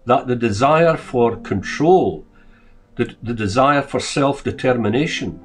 that 0.06 0.26
the 0.26 0.36
desire 0.36 0.96
for 0.96 1.36
control, 1.36 2.24
the, 2.96 3.14
the 3.22 3.34
desire 3.34 3.82
for 3.82 4.00
self 4.00 4.42
determination, 4.42 5.40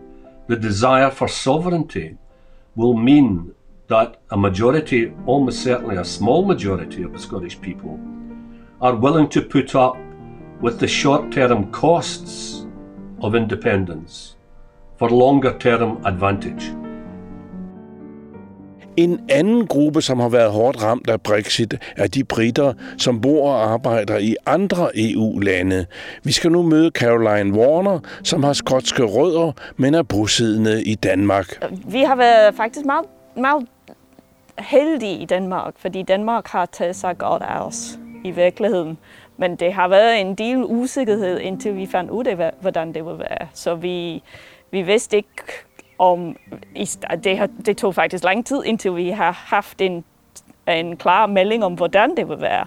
the 0.47 0.55
desire 0.55 1.11
for 1.11 1.27
sovereignty 1.27 2.17
will 2.75 2.95
mean 2.95 3.53
that 3.89 4.17
a 4.29 4.37
majority, 4.37 5.11
almost 5.27 5.63
certainly 5.63 5.97
a 5.97 6.03
small 6.03 6.45
majority 6.45 7.03
of 7.03 7.11
the 7.11 7.19
Scottish 7.19 7.59
people, 7.61 7.99
are 8.81 8.95
willing 8.95 9.29
to 9.29 9.41
put 9.41 9.75
up 9.75 9.97
with 10.63 10.77
the 10.77 10.87
short 10.87 11.31
term 11.31 11.71
costs 11.71 12.67
of 13.21 13.35
independence 13.35 14.35
for 14.99 15.09
longer 15.09 15.57
term 15.59 15.97
advantage. 16.05 16.73
En 18.97 19.19
anden 19.29 19.67
gruppe, 19.67 20.01
som 20.01 20.19
har 20.19 20.29
været 20.29 20.51
hårdt 20.51 20.83
ramt 20.83 21.09
af 21.09 21.21
Brexit, 21.21 21.75
er 21.97 22.07
de 22.07 22.23
britter, 22.23 22.73
som 22.97 23.21
bor 23.21 23.51
og 23.51 23.71
arbejder 23.71 24.17
i 24.17 24.35
andre 24.45 24.89
EU-lande. 24.95 25.85
Vi 26.23 26.31
skal 26.31 26.51
nu 26.51 26.61
møde 26.61 26.91
Caroline 26.93 27.57
Warner, 27.57 27.99
som 28.23 28.43
har 28.43 28.53
skotske 28.53 29.03
rødder, 29.03 29.51
men 29.77 29.93
er 29.93 30.03
bosiddende 30.03 30.83
i 30.83 30.95
Danmark. 30.95 31.65
Vi 31.87 32.01
har 32.01 32.15
været 32.15 32.55
faktisk 32.55 32.85
meget, 32.85 33.05
meget 33.37 33.65
heldige 34.59 35.17
i 35.17 35.25
Danmark, 35.25 35.73
fordi 35.77 36.03
Danmark 36.03 36.47
har 36.47 36.65
taget 36.65 36.95
sig 36.95 37.17
godt 37.17 37.43
af 37.43 37.59
os 37.65 37.99
i 38.23 38.31
virkeligheden. 38.31 38.97
Men 39.37 39.55
det 39.55 39.73
har 39.73 39.87
været 39.87 40.21
en 40.21 40.35
del 40.35 40.57
usikkerhed, 40.57 41.39
indtil 41.39 41.75
vi 41.75 41.85
fandt 41.85 42.11
ud 42.11 42.25
af, 42.25 42.51
hvordan 42.61 42.93
det 42.93 43.05
ville 43.05 43.19
være. 43.19 43.47
Så 43.53 43.75
vi, 43.75 44.23
vi 44.71 44.81
vidste 44.81 45.17
ikke, 45.17 45.43
om 45.99 46.35
det, 47.23 47.37
har, 47.37 47.49
det 47.65 47.77
tog 47.77 47.95
faktisk 47.95 48.23
lang 48.23 48.45
tid, 48.45 48.63
indtil 48.65 48.95
vi 48.95 49.09
har 49.09 49.31
haft 49.31 49.81
en, 49.81 50.03
en 50.67 50.97
klar 50.97 51.25
melding 51.25 51.65
om, 51.65 51.73
hvordan 51.73 52.15
det 52.17 52.29
vil 52.29 52.41
være. 52.41 52.65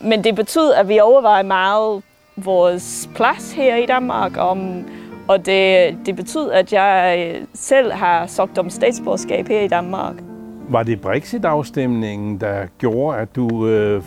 Men 0.00 0.24
det 0.24 0.34
betyder, 0.34 0.76
at 0.76 0.88
vi 0.88 1.00
overvejer 1.00 1.42
meget 1.42 2.02
vores 2.36 3.10
plads 3.14 3.52
her 3.52 3.76
i 3.76 3.86
Danmark, 3.86 4.36
om, 4.36 4.84
og 5.28 5.46
det, 5.46 5.96
det 6.06 6.16
betyder, 6.16 6.52
at 6.52 6.72
jeg 6.72 7.34
selv 7.54 7.92
har 7.92 8.26
søgt 8.26 8.58
om 8.58 8.70
statsborgerskab 8.70 9.48
her 9.48 9.60
i 9.60 9.68
Danmark. 9.68 10.33
Var 10.68 10.82
det 10.82 11.00
Brexit-afstemningen, 11.00 12.40
der 12.40 12.66
gjorde, 12.78 13.18
at 13.18 13.36
du 13.36 13.68
øh, 13.68 14.02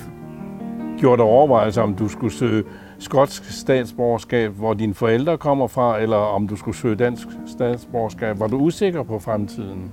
gjorde 0.99 1.17
dig 1.17 1.25
overvejelser, 1.25 1.81
om 1.81 1.95
du 1.95 2.07
skulle 2.07 2.33
søge 2.33 2.63
skotsk 2.99 3.51
statsborgerskab, 3.51 4.51
hvor 4.51 4.73
dine 4.73 4.93
forældre 4.93 5.37
kommer 5.37 5.67
fra, 5.67 5.99
eller 5.99 6.17
om 6.17 6.47
du 6.47 6.55
skulle 6.55 6.77
søge 6.77 6.95
dansk 6.95 7.27
statsborgerskab? 7.47 8.39
Var 8.39 8.47
du 8.47 8.57
usikker 8.57 9.03
på 9.03 9.19
fremtiden? 9.19 9.91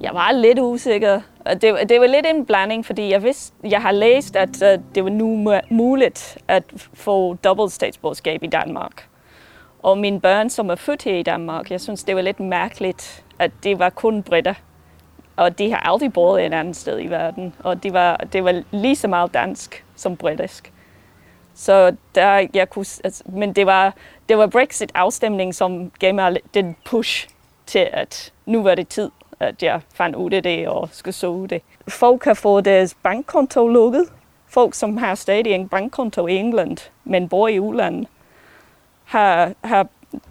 Jeg 0.00 0.10
var 0.14 0.32
lidt 0.32 0.58
usikker. 0.58 1.20
Det, 1.46 1.62
det 1.62 2.00
var 2.00 2.06
lidt 2.06 2.26
en 2.34 2.46
blanding, 2.46 2.86
fordi 2.86 3.10
jeg, 3.10 3.22
vidste, 3.22 3.56
jeg 3.64 3.82
har 3.82 3.92
læst, 3.92 4.36
at 4.36 4.62
øh, 4.62 4.78
det 4.94 5.04
var 5.04 5.10
nu 5.10 5.52
muligt 5.70 6.38
at 6.48 6.64
få 6.94 7.34
dobbelt 7.34 7.72
statsborgerskab 7.72 8.42
i 8.42 8.46
Danmark. 8.46 9.08
Og 9.82 9.98
mine 9.98 10.20
børn, 10.20 10.50
som 10.50 10.70
er 10.70 10.74
født 10.74 11.02
her 11.02 11.16
i 11.16 11.22
Danmark, 11.22 11.70
jeg 11.70 11.80
synes, 11.80 12.04
det 12.04 12.16
var 12.16 12.22
lidt 12.22 12.40
mærkeligt, 12.40 13.24
at 13.38 13.50
det 13.64 13.78
var 13.78 13.90
kun 13.90 14.22
britter. 14.22 14.54
Og 15.36 15.58
de 15.58 15.70
har 15.70 15.78
aldrig 15.78 16.12
boet 16.12 16.46
et 16.46 16.54
andet 16.54 16.76
sted 16.76 17.00
i 17.00 17.06
verden. 17.06 17.54
Og 17.58 17.82
det 17.82 17.92
var, 17.92 18.16
det 18.16 18.44
var 18.44 18.62
lige 18.70 18.96
så 18.96 19.08
meget 19.08 19.34
dansk 19.34 19.84
som 19.96 20.16
britisk. 20.16 20.72
Så 21.54 21.96
der, 22.14 22.46
jeg 22.54 22.70
kunne, 22.70 22.86
altså, 23.04 23.22
men 23.26 23.52
det 23.52 23.66
var, 23.66 23.94
det 24.28 24.38
var 24.38 24.46
Brexit-afstemningen, 24.46 25.52
som 25.52 25.90
gav 25.98 26.14
mig 26.14 26.36
den 26.54 26.76
push 26.84 27.28
til, 27.66 27.88
at 27.92 28.32
nu 28.46 28.62
var 28.62 28.74
det 28.74 28.88
tid, 28.88 29.10
at 29.40 29.62
jeg 29.62 29.80
fandt 29.94 30.16
ud 30.16 30.32
af 30.32 30.42
det 30.42 30.68
og 30.68 30.88
skulle 30.92 31.14
så 31.14 31.46
det. 31.50 31.62
Folk 31.88 32.24
har 32.24 32.34
fået 32.34 32.64
deres 32.64 32.94
bankkonto 33.02 33.68
lukket. 33.68 34.04
Folk, 34.46 34.74
som 34.74 34.96
har 34.96 35.14
stadig 35.14 35.46
en 35.46 35.68
bankkonto 35.68 36.26
i 36.26 36.36
England, 36.36 36.90
men 37.04 37.28
bor 37.28 37.48
i 37.48 37.60
udlandet, 37.60 38.08
har, 39.04 39.52
har 39.64 39.86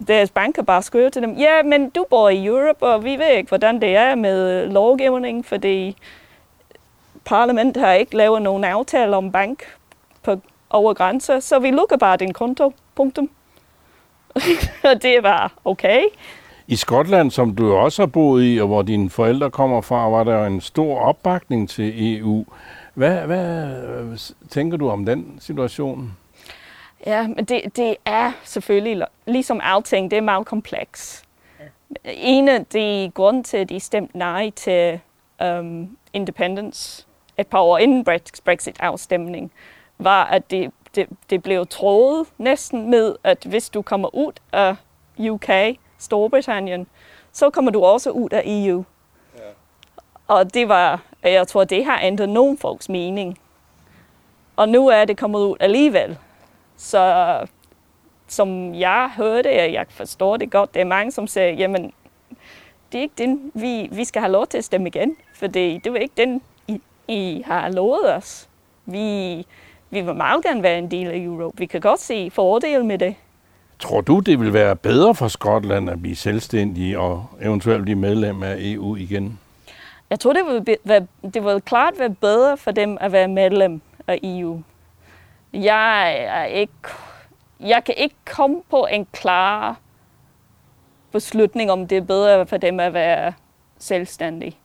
deres 0.06 0.30
banker 0.30 0.62
bare 0.62 0.82
skriver 0.82 1.10
til 1.10 1.22
dem, 1.22 1.32
ja, 1.32 1.62
men 1.62 1.90
du 1.90 2.06
bor 2.10 2.28
i 2.28 2.46
Europe, 2.46 2.82
og 2.82 3.04
vi 3.04 3.16
ved 3.16 3.36
ikke, 3.36 3.48
hvordan 3.48 3.80
det 3.80 3.96
er 3.96 4.14
med 4.14 4.66
lovgivning, 4.66 5.46
fordi 5.46 5.96
parlamentet 7.24 7.82
har 7.82 7.92
ikke 7.92 8.16
lavet 8.16 8.42
nogen 8.42 8.64
aftale 8.64 9.16
om 9.16 9.32
bank 9.32 9.62
på 10.22 10.36
over 10.70 10.94
grænser, 10.94 11.40
så 11.40 11.58
vi 11.58 11.70
lukker 11.70 11.96
bare 11.96 12.16
din 12.16 12.32
konto. 12.32 12.72
Punktum. 12.94 13.30
og 14.90 15.02
det 15.02 15.22
var 15.22 15.52
okay. 15.64 16.02
I 16.66 16.76
Skotland, 16.76 17.30
som 17.30 17.54
du 17.54 17.72
også 17.72 18.02
har 18.02 18.06
boet 18.06 18.54
i, 18.54 18.60
og 18.60 18.66
hvor 18.66 18.82
dine 18.82 19.10
forældre 19.10 19.50
kommer 19.50 19.80
fra, 19.80 20.08
var 20.08 20.24
der 20.24 20.46
en 20.46 20.60
stor 20.60 20.98
opbakning 20.98 21.68
til 21.68 22.16
EU. 22.16 22.44
Hvad, 22.94 23.16
hvad 23.16 23.76
øh, 23.88 24.18
tænker 24.50 24.76
du 24.76 24.90
om 24.90 25.06
den 25.06 25.36
situation? 25.40 26.16
Ja, 27.06 27.26
men 27.26 27.44
det, 27.44 27.76
det 27.76 27.96
er 28.04 28.32
selvfølgelig, 28.44 29.06
ligesom 29.26 29.60
alting, 29.62 30.10
det 30.10 30.16
er 30.16 30.20
meget 30.20 30.46
kompleks. 30.46 31.24
En 32.04 32.48
af 32.48 32.66
de 32.66 33.12
grunde 33.14 33.42
til, 33.42 33.56
at 33.56 33.68
de 33.68 33.80
stemte 33.80 34.18
nej 34.18 34.50
til 34.50 35.00
um, 35.44 35.96
independence 36.12 37.06
et 37.38 37.46
par 37.46 37.60
år 37.60 37.78
inden 37.78 38.04
Brexit-afstemning, 38.44 39.52
var, 39.98 40.24
at 40.24 40.50
det, 40.50 40.70
det, 40.94 41.08
det 41.30 41.42
blev 41.42 41.66
troet 41.66 42.26
næsten 42.38 42.90
med, 42.90 43.16
at 43.24 43.44
hvis 43.44 43.70
du 43.70 43.82
kommer 43.82 44.14
ud 44.14 44.32
af 44.52 44.76
UK, 45.30 45.48
Storbritannien, 45.98 46.86
så 47.32 47.50
kommer 47.50 47.70
du 47.70 47.84
også 47.84 48.10
ud 48.10 48.30
af 48.30 48.42
EU. 48.46 48.84
Ja. 49.38 49.42
Og 50.28 50.54
det 50.54 50.68
var, 50.68 51.00
jeg 51.22 51.48
tror, 51.48 51.64
det 51.64 51.84
har 51.84 52.00
ændret 52.02 52.28
nogen 52.28 52.58
folks 52.58 52.88
mening. 52.88 53.38
Og 54.56 54.68
nu 54.68 54.88
er 54.88 55.04
det 55.04 55.18
kommet 55.18 55.38
ud 55.38 55.56
alligevel. 55.60 56.18
Så 56.82 57.46
som 58.28 58.74
jeg 58.74 59.10
hørte, 59.16 59.46
og 59.46 59.72
jeg 59.72 59.86
forstår 59.88 60.36
det 60.36 60.50
godt, 60.50 60.74
det 60.74 60.80
er 60.80 60.84
mange, 60.84 61.12
som 61.12 61.26
siger, 61.26 61.48
jamen, 61.48 61.92
det 62.92 62.98
er 62.98 63.02
ikke 63.02 63.14
den, 63.18 63.50
vi, 63.54 63.88
vi 63.92 64.04
skal 64.04 64.22
have 64.22 64.32
lov 64.32 64.46
til 64.46 64.58
at 64.58 64.64
stemme 64.64 64.88
igen, 64.88 65.16
for 65.34 65.46
det, 65.46 65.84
det 65.84 65.92
var 65.92 65.98
ikke 65.98 66.14
den, 66.16 66.42
I, 66.68 66.80
I 67.08 67.42
har 67.46 67.68
lovet 67.68 68.14
os. 68.14 68.48
Vi, 68.86 69.36
vi 69.90 70.00
vil 70.00 70.14
meget 70.14 70.44
gerne 70.44 70.62
være 70.62 70.78
en 70.78 70.90
del 70.90 71.06
af 71.06 71.16
Europa. 71.16 71.56
Vi 71.58 71.66
kan 71.66 71.80
godt 71.80 72.00
se 72.00 72.30
fordele 72.30 72.86
med 72.86 72.98
det. 72.98 73.14
Tror 73.78 74.00
du, 74.00 74.18
det 74.18 74.40
vil 74.40 74.52
være 74.52 74.76
bedre 74.76 75.14
for 75.14 75.28
Skotland 75.28 75.90
at 75.90 76.02
blive 76.02 76.16
selvstændig 76.16 76.98
og 76.98 77.26
eventuelt 77.42 77.82
blive 77.82 77.98
medlem 77.98 78.42
af 78.42 78.56
EU 78.58 78.96
igen? 78.96 79.38
Jeg 80.10 80.20
tror, 80.20 80.32
det 80.32 80.42
vil, 80.46 80.76
være, 80.84 81.06
det 81.34 81.44
vil 81.44 81.60
klart 81.60 81.94
være 81.98 82.10
bedre 82.10 82.56
for 82.56 82.70
dem 82.70 82.98
at 83.00 83.12
være 83.12 83.28
medlem 83.28 83.80
af 84.06 84.18
EU. 84.22 84.62
Jeg, 85.52 86.22
er 86.22 86.44
ikke, 86.44 86.72
jeg 87.60 87.84
kan 87.84 87.94
ikke 87.96 88.14
komme 88.24 88.62
på 88.70 88.86
en 88.90 89.06
klar 89.12 89.76
beslutning, 91.12 91.70
om 91.70 91.88
det 91.88 91.98
er 91.98 92.02
bedre 92.02 92.46
for 92.46 92.56
dem 92.56 92.80
at 92.80 92.94
være 92.94 93.32
selvstændige. 93.78 94.56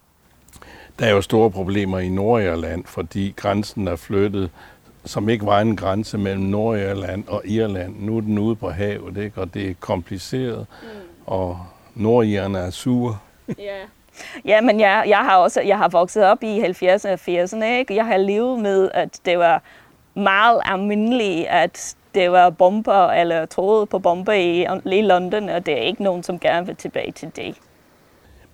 Der 1.00 1.06
er 1.06 1.12
jo 1.12 1.22
store 1.22 1.51
problemer 1.51 2.00
i 2.00 2.10
Nordirland, 2.10 2.86
fordi 2.86 3.34
grænsen 3.38 3.88
er 3.88 3.96
flyttet, 3.96 4.51
som 5.06 5.29
ikke 5.29 5.46
var 5.46 5.62
en 5.62 5.75
grænse 5.75 6.17
mellem 6.17 6.44
Nordirland 6.44 7.27
og 7.27 7.41
Irland. 7.46 7.96
Nu 8.00 8.17
er 8.17 8.22
den 8.22 8.38
ude 8.38 8.56
på 8.56 8.70
havet, 8.70 9.17
ikke? 9.17 9.41
og 9.41 9.53
det 9.53 9.70
er 9.70 9.74
kompliceret, 9.79 10.67
mm. 10.82 10.88
og 11.25 11.60
nordirerne 11.96 12.58
er 12.58 12.70
sure. 12.70 13.17
Ja. 13.58 13.77
Ja, 14.46 14.62
men 14.62 14.79
jeg, 14.79 15.03
jeg 15.08 15.17
har 15.17 15.38
også 15.38 15.62
jeg 15.62 15.77
har 15.77 15.88
vokset 15.88 16.25
op 16.25 16.44
i 16.44 16.62
70'erne 16.62 17.10
og 17.10 17.20
80'erne. 17.27 17.63
Ikke? 17.63 17.96
Jeg 17.96 18.06
har 18.06 18.17
levet 18.17 18.60
med, 18.60 18.89
at 18.94 19.20
det 19.25 19.39
var 19.39 19.62
meget 20.18 20.62
almindeligt, 20.66 21.48
at 21.48 21.96
det 22.16 22.32
var 22.32 22.50
bomber 22.50 23.08
eller 23.08 23.46
troede 23.46 23.86
på 23.86 24.00
bomber 24.00 24.34
i, 24.34 24.66
i 24.86 25.02
London, 25.02 25.50
og 25.50 25.66
det 25.66 25.74
er 25.74 25.82
ikke 25.82 26.04
nogen, 26.04 26.24
som 26.24 26.40
gerne 26.40 26.66
vil 26.66 26.76
tilbage 26.76 27.12
til 27.12 27.32
det. 27.36 27.56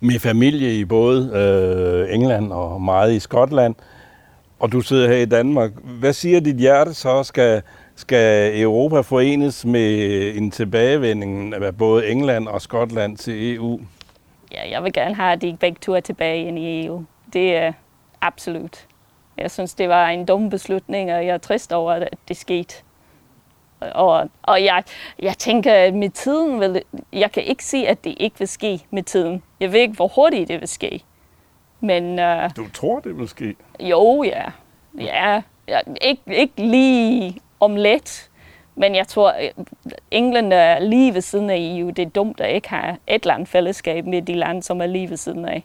Med 0.00 0.20
familie 0.20 0.74
i 0.74 0.84
både 0.84 1.30
øh, 1.34 2.14
England 2.14 2.52
og 2.52 2.80
meget 2.80 3.12
i 3.12 3.18
Skotland, 3.18 3.74
og 4.58 4.72
du 4.72 4.80
sidder 4.80 5.08
her 5.08 5.16
i 5.16 5.24
Danmark. 5.24 5.70
Hvad 5.84 6.12
siger 6.12 6.40
dit 6.40 6.56
hjerte 6.56 6.94
så? 6.94 7.22
Skal, 7.22 7.62
skal 7.94 8.60
Europa 8.62 9.00
forenes 9.00 9.64
med 9.64 10.32
en 10.36 10.50
tilbagevending 10.50 11.54
af 11.54 11.76
både 11.76 12.06
England 12.06 12.48
og 12.48 12.62
Skotland 12.62 13.16
til 13.16 13.54
EU? 13.54 13.80
Ja, 14.52 14.70
jeg 14.70 14.84
vil 14.84 14.92
gerne 14.92 15.14
have, 15.14 15.32
at 15.32 15.42
de 15.42 15.56
begge 15.60 15.78
to 15.80 15.92
er 15.94 16.00
tilbage 16.00 16.48
ind 16.48 16.58
i 16.58 16.86
EU. 16.86 17.04
Det 17.32 17.56
er 17.56 17.72
absolut. 18.20 18.86
Jeg 19.36 19.50
synes, 19.50 19.74
det 19.74 19.88
var 19.88 20.08
en 20.08 20.26
dum 20.26 20.50
beslutning, 20.50 21.12
og 21.12 21.26
jeg 21.26 21.34
er 21.34 21.38
trist 21.38 21.72
over, 21.72 21.92
at 21.92 22.18
det 22.28 22.36
skete. 22.36 22.74
Og, 23.80 24.30
og 24.42 24.64
jeg, 24.64 24.82
jeg 25.18 25.38
tænker, 25.38 25.74
at 25.74 25.94
med 25.94 26.10
tiden 26.10 26.60
vil, 26.60 26.82
jeg 27.12 27.32
kan 27.32 27.42
ikke 27.42 27.64
se, 27.64 27.76
at 27.76 28.04
det 28.04 28.14
ikke 28.16 28.38
vil 28.38 28.48
ske 28.48 28.80
med 28.90 29.02
tiden. 29.02 29.42
Jeg 29.60 29.72
ved 29.72 29.80
ikke, 29.80 29.94
hvor 29.94 30.08
hurtigt 30.08 30.48
det 30.48 30.60
vil 30.60 30.68
ske. 30.68 31.04
Men, 31.80 32.18
uh, 32.18 32.50
du 32.56 32.70
tror, 32.74 33.00
det 33.00 33.18
vil 33.18 33.28
ske? 33.28 33.56
Jo, 33.80 34.22
ja. 34.22 34.44
Ja, 35.00 35.42
ja 35.68 35.80
ikke, 36.00 36.22
ikke 36.28 36.54
lige 36.56 37.40
om 37.60 37.76
let, 37.76 38.30
men 38.74 38.94
jeg 38.94 39.08
tror, 39.08 39.34
England 40.10 40.52
er 40.52 40.78
lige 40.78 41.14
ved 41.14 41.20
siden 41.20 41.50
af 41.50 41.56
EU. 41.58 41.90
Det 41.90 41.98
er 41.98 42.10
dumt 42.10 42.40
at 42.40 42.54
ikke 42.54 42.68
have 42.68 42.96
et 43.06 43.26
land 43.26 43.46
fællesskab 43.46 44.06
med 44.06 44.22
de 44.22 44.34
lande, 44.34 44.62
som 44.62 44.80
er 44.80 44.86
lige 44.86 45.10
ved 45.10 45.16
siden 45.16 45.44
af. 45.44 45.64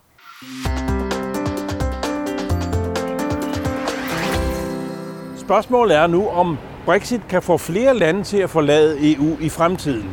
Spørgsmålet 5.50 5.98
er 5.98 6.08
nu, 6.08 6.28
om 6.28 6.58
Brexit 6.86 7.22
kan 7.30 7.42
få 7.42 7.58
flere 7.58 7.98
lande 7.98 8.24
til 8.24 8.38
at 8.38 8.50
forlade 8.50 9.14
EU 9.14 9.38
i 9.42 9.50
fremtiden. 9.50 10.10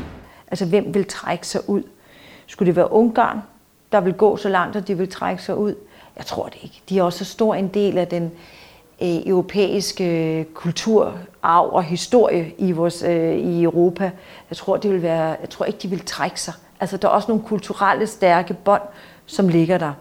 Altså, 0.48 0.66
hvem 0.66 0.94
vil 0.94 1.04
trække 1.06 1.46
sig 1.46 1.68
ud? 1.68 1.82
Skulle 2.46 2.66
det 2.66 2.76
være 2.76 2.92
Ungarn, 2.92 3.38
der 3.92 4.00
vil 4.00 4.14
gå 4.14 4.36
så 4.36 4.48
langt, 4.48 4.76
at 4.76 4.88
de 4.88 4.98
vil 4.98 5.08
trække 5.08 5.42
sig 5.42 5.56
ud? 5.56 5.74
Jeg 6.16 6.26
tror 6.26 6.44
det 6.46 6.58
ikke. 6.62 6.82
De 6.88 6.98
er 6.98 7.02
også 7.02 7.18
så 7.18 7.24
stor 7.24 7.54
en 7.54 7.68
del 7.68 7.98
af 7.98 8.08
den 8.08 8.24
øh, 9.02 9.26
europæiske 9.26 10.38
øh, 10.38 10.44
kulturarv 10.44 11.68
og 11.72 11.82
historie 11.82 12.52
i, 12.58 12.72
vores, 12.72 13.02
øh, 13.02 13.36
i 13.36 13.62
Europa. 13.62 14.10
Jeg 14.50 14.56
tror, 14.56 14.76
det 14.76 14.90
vil 14.90 15.02
være, 15.02 15.36
jeg 15.40 15.50
tror 15.50 15.64
ikke, 15.64 15.78
de 15.78 15.88
vil 15.88 16.04
trække 16.04 16.40
sig. 16.40 16.54
Altså, 16.80 16.96
der 16.96 17.08
er 17.08 17.12
også 17.12 17.28
nogle 17.28 17.44
kulturelle 17.44 18.06
stærke 18.06 18.54
bånd, 18.54 18.82
som 19.26 19.48
ligger 19.48 19.78
der. 19.78 19.92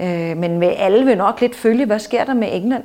Øh, 0.00 0.36
men 0.36 0.58
med 0.58 0.74
alle 0.76 1.04
vil 1.04 1.18
nok 1.18 1.40
lidt 1.40 1.54
følge, 1.54 1.86
hvad 1.86 1.98
sker 1.98 2.24
der 2.24 2.34
med 2.34 2.48
England? 2.52 2.84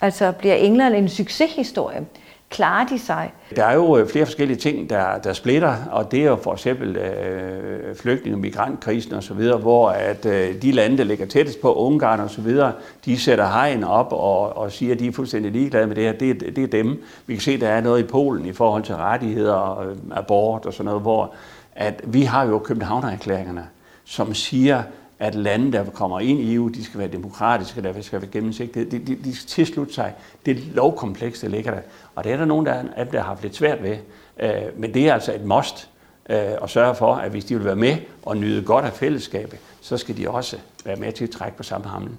Altså, 0.00 0.32
bliver 0.32 0.54
England 0.54 0.94
en 0.94 1.08
succeshistorie? 1.08 2.06
klarer 2.50 2.86
de 2.86 2.98
sig? 2.98 3.32
Der 3.56 3.64
er 3.64 3.74
jo 3.74 3.96
øh, 3.96 4.08
flere 4.08 4.26
forskellige 4.26 4.56
ting, 4.56 4.90
der, 4.90 5.18
der 5.18 5.32
splitter, 5.32 5.74
og 5.90 6.12
det 6.12 6.20
er 6.20 6.24
jo 6.24 6.36
for 6.36 6.52
eksempel 6.52 6.96
øh, 6.96 7.96
flygtninge- 7.96 8.36
og 8.36 8.40
migrantkrisen 8.40 9.14
osv., 9.14 9.52
hvor 9.60 9.88
at 9.88 10.26
øh, 10.26 10.62
de 10.62 10.72
lande, 10.72 10.98
der 10.98 11.04
ligger 11.04 11.26
tættest 11.26 11.60
på, 11.60 11.74
Ungarn 11.74 12.20
osv., 12.20 12.56
de 13.04 13.18
sætter 13.18 13.46
hegn 13.46 13.84
op 13.84 14.12
og, 14.12 14.56
og 14.56 14.72
siger, 14.72 14.94
at 14.94 15.00
de 15.00 15.06
er 15.06 15.12
fuldstændig 15.12 15.52
ligeglade 15.52 15.86
med 15.86 15.96
det 15.96 16.04
her. 16.04 16.12
Det, 16.12 16.56
det 16.56 16.64
er 16.64 16.82
dem. 16.82 17.02
Vi 17.26 17.34
kan 17.34 17.42
se, 17.42 17.52
at 17.52 17.60
der 17.60 17.68
er 17.68 17.80
noget 17.80 18.00
i 18.00 18.06
Polen 18.06 18.46
i 18.46 18.52
forhold 18.52 18.82
til 18.82 18.94
rettigheder, 18.94 19.80
øh, 19.80 19.96
abort 20.10 20.66
og 20.66 20.72
sådan 20.72 20.84
noget, 20.84 21.02
hvor 21.02 21.34
at 21.72 22.00
vi 22.04 22.22
har 22.22 22.46
jo 22.46 22.58
Københavnererklæringerne, 22.58 23.66
som 24.04 24.34
siger, 24.34 24.82
at 25.18 25.34
lande, 25.34 25.72
der 25.72 25.84
kommer 25.84 26.20
ind 26.20 26.40
i 26.40 26.54
EU, 26.54 26.68
de 26.68 26.84
skal 26.84 27.00
være 27.00 27.08
demokratiske, 27.08 27.82
der 27.82 28.02
skal 28.02 28.20
være 28.20 28.30
gennemsigtige. 28.30 28.84
De, 28.84 28.98
de, 28.98 29.16
de 29.24 29.36
skal 29.36 29.48
tilslutte 29.48 29.94
sig 29.94 30.14
det 30.46 30.56
lovkompleks, 30.56 31.40
der 31.40 31.48
ligger 31.48 31.70
der. 31.70 31.80
Og 32.14 32.24
det 32.24 32.32
er 32.32 32.36
der 32.36 32.44
nogen, 32.44 32.66
der, 32.66 32.84
er, 32.96 33.04
der 33.04 33.18
har 33.18 33.26
haft 33.26 33.42
lidt 33.42 33.56
svært 33.56 33.82
ved. 33.82 33.96
Øh, 34.40 34.50
men 34.76 34.94
det 34.94 35.08
er 35.08 35.14
altså 35.14 35.34
et 35.34 35.44
must 35.44 35.88
øh, 36.30 36.36
at 36.62 36.70
sørge 36.70 36.94
for, 36.94 37.14
at 37.14 37.30
hvis 37.30 37.44
de 37.44 37.54
vil 37.54 37.64
være 37.64 37.76
med 37.76 37.96
og 38.22 38.36
nyde 38.36 38.62
godt 38.62 38.84
af 38.84 38.92
fællesskabet, 38.92 39.58
så 39.80 39.96
skal 39.96 40.16
de 40.16 40.30
også 40.30 40.56
være 40.84 40.96
med 40.96 41.12
til 41.12 41.24
at 41.24 41.30
trække 41.30 41.56
på 41.56 41.62
samme 41.62 41.86
hamlen. 41.86 42.16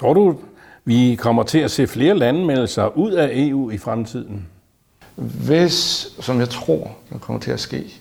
Tror 0.00 0.14
du, 0.14 0.36
vi 0.84 1.14
kommer 1.14 1.42
til 1.42 1.58
at 1.58 1.70
se 1.70 1.86
flere 1.86 2.14
lande 2.14 2.44
melde 2.44 2.66
sig 2.66 2.96
ud 2.96 3.12
af 3.12 3.30
EU 3.32 3.70
i 3.70 3.78
fremtiden? 3.78 4.46
Hvis, 5.16 6.08
som 6.20 6.40
jeg 6.40 6.48
tror, 6.48 6.96
der 7.12 7.18
kommer 7.18 7.40
til 7.40 7.50
at 7.50 7.60
ske, 7.60 7.94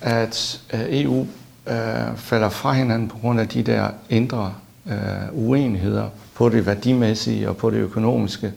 at 0.00 0.62
EU 0.72 1.26
øh, 1.66 2.16
falder 2.16 2.48
fra 2.48 2.72
hinanden 2.72 3.08
på 3.08 3.18
grund 3.18 3.40
af 3.40 3.48
de 3.48 3.62
der 3.62 3.90
indre 4.08 4.54
øh, 4.86 4.94
uenigheder 5.32 6.08
på 6.34 6.48
det 6.48 6.66
værdimæssige 6.66 7.48
og 7.48 7.56
på 7.56 7.70
det 7.70 7.76
økonomiske 7.76 8.52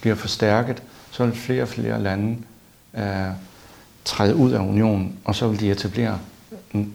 bliver 0.00 0.16
forstærket, 0.16 0.82
så 1.10 1.24
vil 1.24 1.34
flere 1.34 1.62
og 1.62 1.68
flere 1.68 2.02
lande 2.02 2.38
øh, 2.96 3.30
træde 4.04 4.36
ud 4.36 4.52
af 4.52 4.58
unionen, 4.58 5.18
og 5.24 5.34
så 5.34 5.48
vil 5.48 5.60
de 5.60 5.70
etablere 5.70 6.18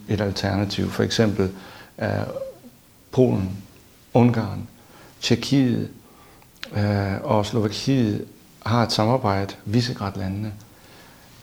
et 0.08 0.20
alternativ. 0.20 0.90
For 0.90 1.02
eksempel 1.02 1.50
øh, 2.02 2.08
Polen, 3.12 3.50
Ungarn, 4.14 4.68
Tjekkiet 5.20 5.88
øh, 6.76 7.14
og 7.22 7.46
Slovakiet 7.46 8.24
har 8.66 8.82
et 8.82 8.92
samarbejde, 8.92 9.54
Visegrad-landene. 9.64 10.52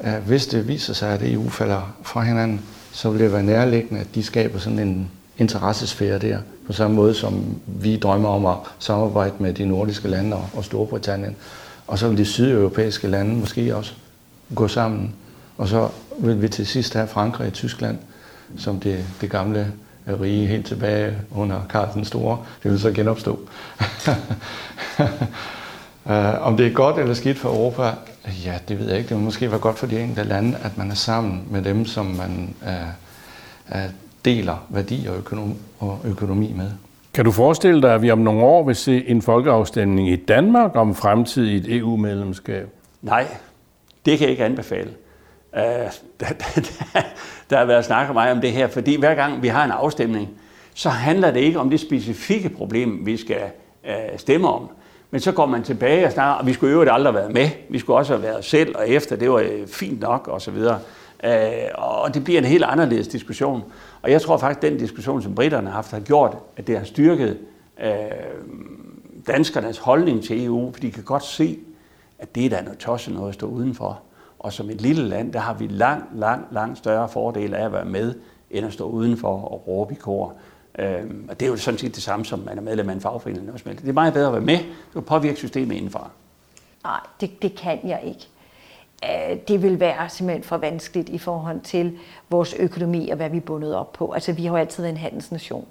Øh, 0.03 0.13
hvis 0.13 0.47
det 0.47 0.67
viser 0.67 0.93
sig, 0.93 1.10
at 1.10 1.34
EU 1.34 1.49
falder 1.49 1.95
fra 2.03 2.23
hinanden, 2.23 2.62
så 2.91 3.10
vil 3.10 3.19
det 3.19 3.34
være 3.34 3.43
nærliggende, 3.43 4.02
at 4.02 4.15
de 4.15 4.23
skaber 4.23 4.60
sådan 4.60 4.80
en 4.80 5.12
interessesfære 5.38 6.19
der, 6.19 6.38
på 6.67 6.73
samme 6.73 6.95
måde 6.95 7.13
som 7.13 7.56
vi 7.65 7.97
drømmer 7.97 8.30
om 8.30 8.45
at 8.45 8.56
samarbejde 8.80 9.34
med 9.39 9.54
de 9.54 9.65
nordiske 9.65 10.08
lande 10.08 10.38
og 10.54 10.65
Storbritannien. 10.65 11.36
Og 11.88 11.99
så 11.99 12.08
vil 12.08 12.17
de 12.17 12.25
sydeuropæiske 12.25 13.08
lande 13.08 13.36
måske 13.36 13.75
også 13.75 13.93
gå 14.56 14.67
sammen. 14.67 15.13
Og 15.58 15.67
så 15.67 15.89
vil 16.19 16.41
vi 16.41 16.47
til 16.47 16.67
sidst 16.67 16.93
have 16.93 17.08
Frankrig 17.08 17.47
og 17.47 17.54
Tyskland 17.54 17.97
som 18.58 18.80
det, 18.80 19.06
det 19.21 19.30
gamle 19.30 19.71
rige 20.21 20.47
helt 20.47 20.65
tilbage 20.65 21.17
under 21.32 21.62
Karl 21.69 21.93
den 21.93 22.06
Store. 22.06 22.38
Det 22.63 22.71
vil 22.71 22.80
så 22.80 22.91
genopstå. 22.91 23.39
Øh, 26.10 26.47
om 26.47 26.58
det 26.58 26.67
er 26.67 26.71
godt 26.71 26.97
eller 26.97 27.13
skidt 27.13 27.39
for 27.39 27.49
Europa, 27.49 27.91
ja, 28.45 28.53
det 28.67 28.79
ved 28.79 28.88
jeg 28.88 28.97
ikke. 28.97 29.10
Det 29.10 29.17
vil 29.17 29.23
måske 29.23 29.51
være 29.51 29.60
godt 29.60 29.79
for 29.79 29.88
de 29.88 29.99
enkelte 29.99 30.23
lande, 30.23 30.58
at 30.63 30.77
man 30.77 30.91
er 30.91 30.95
sammen 30.95 31.43
med 31.51 31.62
dem, 31.62 31.86
som 31.86 32.05
man 32.05 32.55
uh, 32.62 33.75
uh, 33.75 33.91
deler 34.25 34.65
værdi 34.69 35.08
og 35.10 35.17
økonomi, 35.17 35.53
og 35.79 35.99
økonomi 36.05 36.53
med. 36.53 36.71
Kan 37.13 37.25
du 37.25 37.32
forestille 37.32 37.82
dig, 37.82 37.93
at 37.93 38.01
vi 38.01 38.12
om 38.12 38.17
nogle 38.17 38.41
år 38.41 38.63
vil 38.63 38.75
se 38.75 39.08
en 39.08 39.21
folkeafstemning 39.21 40.10
i 40.10 40.15
Danmark 40.15 40.75
om 40.75 40.95
fremtidigt 40.95 41.65
EU-medlemskab? 41.67 42.69
Nej, 43.01 43.27
det 44.05 44.17
kan 44.17 44.25
jeg 44.25 44.32
ikke 44.32 44.45
anbefale. 44.45 44.89
Uh, 45.53 45.60
der, 46.19 46.27
der, 46.29 46.62
der 47.49 47.58
har 47.58 47.65
været 47.65 47.86
snakket 47.86 48.13
meget 48.13 48.32
om 48.32 48.41
det 48.41 48.51
her, 48.51 48.67
fordi 48.67 48.99
hver 48.99 49.15
gang 49.15 49.41
vi 49.41 49.47
har 49.47 49.65
en 49.65 49.71
afstemning, 49.71 50.29
så 50.73 50.89
handler 50.89 51.32
det 51.32 51.39
ikke 51.39 51.60
om 51.60 51.69
det 51.69 51.79
specifikke 51.79 52.49
problem, 52.49 53.05
vi 53.05 53.17
skal 53.17 53.41
uh, 53.84 54.19
stemme 54.19 54.47
om. 54.47 54.69
Men 55.11 55.21
så 55.21 55.31
går 55.31 55.45
man 55.45 55.63
tilbage 55.63 56.05
og 56.05 56.11
snakker, 56.11 56.33
og 56.33 56.47
vi 56.47 56.53
skulle 56.53 56.73
jo 56.73 56.81
aldrig 56.81 57.13
have 57.13 57.21
været 57.21 57.33
med. 57.33 57.49
Vi 57.69 57.79
skulle 57.79 57.97
også 57.97 58.13
have 58.13 58.23
været 58.23 58.45
selv 58.45 58.75
og 58.77 58.89
efter, 58.89 59.15
det 59.15 59.31
var 59.31 59.37
øh, 59.37 59.67
fint 59.67 59.99
nok 59.99 60.27
og 60.27 60.41
så 60.41 60.51
videre. 60.51 60.79
Øh, 61.23 61.31
og 61.73 62.13
det 62.13 62.23
bliver 62.23 62.39
en 62.39 62.45
helt 62.45 62.63
anderledes 62.63 63.07
diskussion. 63.07 63.63
Og 64.01 64.11
jeg 64.11 64.21
tror 64.21 64.37
faktisk, 64.37 64.63
at 64.63 64.71
den 64.71 64.79
diskussion, 64.79 65.21
som 65.21 65.35
britterne 65.35 65.67
har 65.67 65.75
haft, 65.75 65.91
har 65.91 65.99
gjort, 65.99 66.37
at 66.57 66.67
det 66.67 66.77
har 66.77 66.85
styrket 66.85 67.37
øh, 67.83 67.91
danskernes 69.27 69.77
holdning 69.77 70.23
til 70.23 70.45
EU, 70.45 70.71
for 70.71 70.79
de 70.79 70.91
kan 70.91 71.03
godt 71.03 71.23
se, 71.23 71.59
at 72.19 72.35
det 72.35 72.45
er 72.45 72.49
da 72.49 72.61
noget 72.61 72.79
tosset 72.79 73.13
noget 73.13 73.29
at 73.29 73.33
stå 73.33 73.47
udenfor. 73.47 73.99
Og 74.39 74.53
som 74.53 74.69
et 74.69 74.81
lille 74.81 75.03
land, 75.03 75.33
der 75.33 75.39
har 75.39 75.53
vi 75.53 75.67
langt, 75.67 76.19
langt, 76.19 76.53
langt 76.53 76.77
større 76.77 77.09
fordel 77.09 77.53
af 77.53 77.65
at 77.65 77.73
være 77.73 77.85
med, 77.85 78.13
end 78.51 78.65
at 78.65 78.73
stå 78.73 78.89
udenfor 78.89 79.27
og 79.27 79.67
råbe 79.67 79.93
i 79.93 79.97
kor. 79.97 80.33
Øhm, 80.79 81.27
og 81.29 81.39
det 81.39 81.45
er 81.45 81.49
jo 81.49 81.58
sådan 81.58 81.77
set 81.77 81.95
det 81.95 82.03
samme, 82.03 82.25
som 82.25 82.39
man 82.39 82.58
er 82.58 82.62
medlem 82.62 82.89
af 82.89 82.93
en 82.93 83.01
fagforening. 83.01 83.47
Eller 83.47 83.60
noget 83.65 83.82
Det 83.82 83.89
er 83.89 83.93
meget 83.93 84.13
bedre 84.13 84.27
at 84.27 84.34
være 84.34 84.41
med. 84.41 84.58
Du 84.58 84.93
kan 84.93 85.03
påvirke 85.03 85.38
systemet 85.38 85.75
indenfra. 85.75 86.10
Nej, 86.84 86.99
det, 87.21 87.41
det 87.41 87.55
kan 87.55 87.79
jeg 87.84 88.01
ikke. 88.03 88.27
Øh, 89.03 89.38
det 89.47 89.63
vil 89.63 89.79
være 89.79 90.10
simpelthen 90.10 90.43
for 90.43 90.58
vanskeligt 90.58 91.10
i 91.10 91.17
forhold 91.17 91.62
til 91.62 91.97
vores 92.29 92.53
økonomi 92.53 93.10
og 93.10 93.15
hvad 93.15 93.29
vi 93.29 93.38
er 93.38 93.41
bundet 93.41 93.75
op 93.75 93.93
på. 93.93 94.12
Altså, 94.12 94.34
vi 94.34 94.43
har 94.43 94.49
jo 94.49 94.58
altid 94.58 94.84
været 94.84 94.93
en 94.93 94.97
handelsnation, 94.97 95.65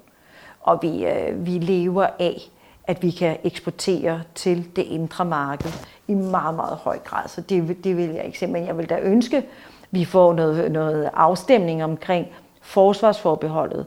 og 0.61 0.79
vi, 0.81 1.05
øh, 1.05 1.45
vi 1.45 1.51
lever 1.51 2.07
af, 2.19 2.41
at 2.83 3.03
vi 3.03 3.11
kan 3.11 3.37
eksportere 3.43 4.21
til 4.35 4.75
det 4.75 4.81
indre 4.81 5.25
marked 5.25 5.71
i 6.07 6.13
meget, 6.13 6.55
meget 6.55 6.77
høj 6.77 6.99
grad. 6.99 7.27
Så 7.27 7.41
det, 7.41 7.83
det 7.83 7.97
vil 7.97 8.09
jeg 8.09 8.25
ikke 8.25 8.39
se, 8.39 8.47
men 8.47 8.65
jeg 8.65 8.77
vil 8.77 8.89
da 8.89 8.99
ønske, 8.99 9.37
at 9.37 9.43
vi 9.91 10.05
får 10.05 10.33
noget, 10.33 10.71
noget 10.71 11.09
afstemning 11.13 11.83
omkring 11.83 12.27
forsvarsforbeholdet 12.61 13.85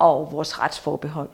og 0.00 0.32
vores 0.32 0.60
retsforbehold. 0.60 1.28